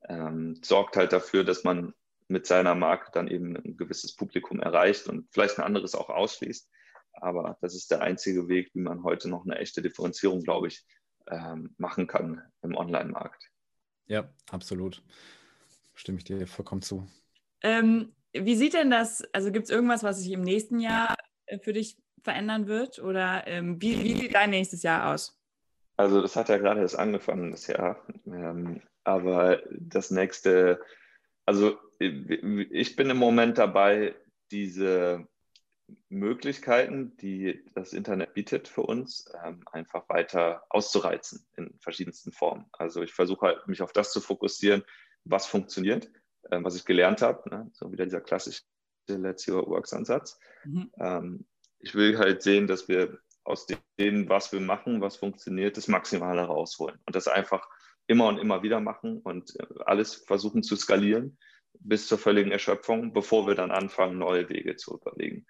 [0.09, 1.95] ähm, sorgt halt dafür, dass man
[2.29, 6.71] mit seiner Marke dann eben ein gewisses Publikum erreicht und vielleicht ein anderes auch ausschließt.
[7.15, 10.85] Aber das ist der einzige Weg, wie man heute noch eine echte Differenzierung, glaube ich,
[11.27, 13.51] ähm, machen kann im Online-Markt.
[14.07, 15.03] Ja, absolut.
[15.95, 17.07] Stimme ich dir vollkommen zu.
[17.63, 21.17] Ähm, wie sieht denn das, also gibt es irgendwas, was sich im nächsten Jahr
[21.47, 22.99] äh, für dich verändern wird?
[22.99, 25.39] Oder ähm, wie, wie, sieht dein nächstes Jahr aus?
[25.97, 28.01] Also das hat ja gerade erst angefangen, das Jahr.
[28.27, 30.81] Ähm, aber das nächste,
[31.45, 34.15] also ich bin im Moment dabei,
[34.51, 35.27] diese
[36.09, 42.67] Möglichkeiten, die das Internet bietet für uns, ähm, einfach weiter auszureizen in verschiedensten Formen.
[42.73, 44.85] Also ich versuche halt, mich auf das zu fokussieren,
[45.25, 46.11] was funktioniert,
[46.51, 47.71] äh, was ich gelernt habe, ne?
[47.73, 48.63] so wieder dieser klassische
[49.09, 50.39] Let's Your Works Ansatz.
[50.65, 50.91] Mhm.
[50.99, 51.47] Ähm,
[51.79, 53.67] ich will halt sehen, dass wir aus
[53.99, 57.69] dem, was wir machen, was funktioniert, das Maximale rausholen und das einfach
[58.07, 61.39] immer und immer wieder machen und äh, alles versuchen zu skalieren
[61.81, 65.47] bis zur völligen Erschöpfung, bevor wir dann anfangen, neue Wege zu überlegen.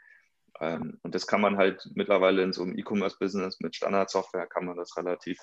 [0.60, 4.76] Ähm, und das kann man halt mittlerweile in so einem E-Commerce-Business mit Standardsoftware kann man
[4.76, 5.38] das relativ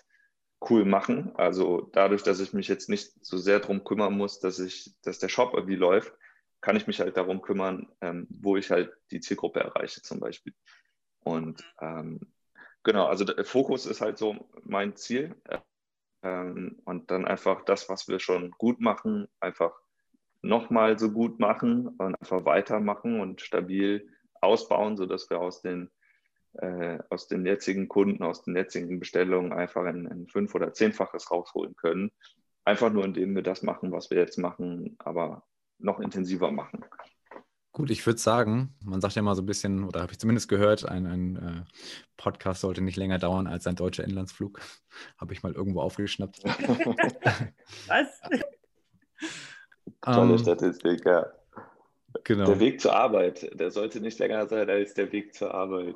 [0.68, 1.32] cool machen.
[1.36, 5.20] Also dadurch, dass ich mich jetzt nicht so sehr darum kümmern muss, dass ich, dass
[5.20, 6.14] der Shop irgendwie läuft,
[6.62, 10.54] kann ich mich halt darum kümmern, ähm, wo ich halt die Zielgruppe erreiche zum Beispiel.
[11.22, 12.20] Und ähm,
[12.84, 15.36] genau, also der Fokus ist halt so mein Ziel.
[16.22, 19.72] Ähm, und dann einfach das, was wir schon gut machen, einfach
[20.42, 24.10] nochmal so gut machen und einfach weitermachen und stabil
[24.42, 25.90] ausbauen, sodass wir aus den,
[26.54, 31.32] äh, aus den jetzigen Kunden, aus den jetzigen Bestellungen einfach ein, ein fünf- oder zehnfaches
[31.32, 32.12] rausholen können.
[32.66, 35.44] Einfach nur, indem wir das machen, was wir jetzt machen, aber
[35.80, 36.84] noch intensiver machen.
[37.72, 40.50] Gut, ich würde sagen, man sagt ja mal so ein bisschen, oder habe ich zumindest
[40.50, 41.64] gehört, ein, ein äh,
[42.18, 44.60] Podcast sollte nicht länger dauern als ein deutscher Inlandsflug.
[45.18, 46.44] habe ich mal irgendwo aufgeschnappt.
[47.88, 48.20] Was?
[50.02, 51.32] Tolle um, ähm, Statistik, ja.
[52.24, 52.46] Genau.
[52.46, 55.96] Der Weg zur Arbeit, der sollte nicht länger sein als der Weg zur Arbeit.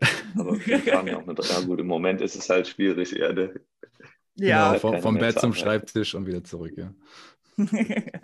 [0.38, 3.32] Aber wir fahren ja auch mit, ja gut, im Moment ist es halt schwierig, eher
[3.32, 3.54] der,
[4.36, 6.92] ja, genau, vom, vom Bett zum Schreibtisch und wieder zurück, ja.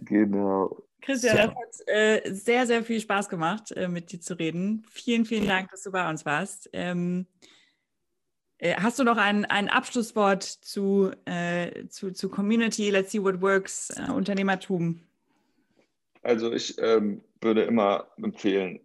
[0.03, 0.77] genau.
[1.01, 1.43] Christian, so.
[1.43, 4.85] das hat äh, sehr, sehr viel Spaß gemacht, äh, mit dir zu reden.
[4.91, 6.69] Vielen, vielen Dank, dass du bei uns warst.
[6.73, 7.27] Ähm,
[8.59, 13.41] äh, hast du noch ein, ein Abschlusswort zu, äh, zu, zu Community, Let's See What
[13.41, 15.01] Works, äh, Unternehmertum?
[16.23, 18.81] Also ich ähm, würde immer empfehlen,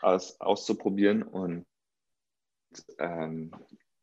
[0.00, 1.64] alles auszuprobieren und
[2.98, 3.52] ähm,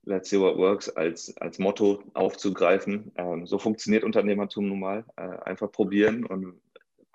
[0.07, 3.11] Let's see what works als, als Motto aufzugreifen.
[3.18, 5.03] Ähm, so funktioniert Unternehmertum nun mal.
[5.18, 6.61] Äh, einfach probieren und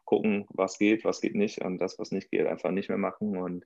[0.04, 3.38] gucken, was geht, was geht nicht und das, was nicht geht, einfach nicht mehr machen
[3.38, 3.64] und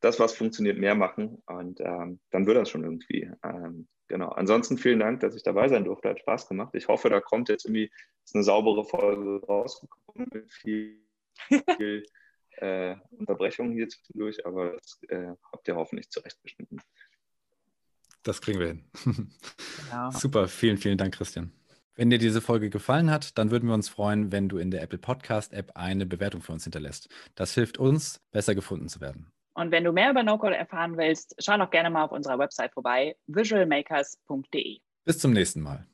[0.00, 3.30] das, was funktioniert, mehr machen und ähm, dann wird das schon irgendwie.
[3.42, 4.28] Ähm, genau.
[4.28, 6.10] Ansonsten vielen Dank, dass ich dabei sein durfte.
[6.10, 6.74] Hat Spaß gemacht.
[6.74, 7.90] Ich hoffe, da kommt jetzt irgendwie
[8.34, 11.00] eine saubere Folge rausgekommen mit viel,
[11.76, 12.04] viel
[12.58, 16.82] äh, Unterbrechungen hier zwischendurch, aber das äh, habt ihr hoffentlich zurechtgeschnitten.
[18.30, 18.84] Das kriegen wir hin.
[19.04, 20.10] Genau.
[20.12, 21.50] Super, vielen, vielen Dank, Christian.
[21.96, 24.82] Wenn dir diese Folge gefallen hat, dann würden wir uns freuen, wenn du in der
[24.82, 27.08] Apple Podcast App eine Bewertung für uns hinterlässt.
[27.34, 29.32] Das hilft uns, besser gefunden zu werden.
[29.54, 32.72] Und wenn du mehr über NoCode erfahren willst, schau doch gerne mal auf unserer Website
[32.72, 34.78] vorbei, visualmakers.de.
[35.04, 35.89] Bis zum nächsten Mal.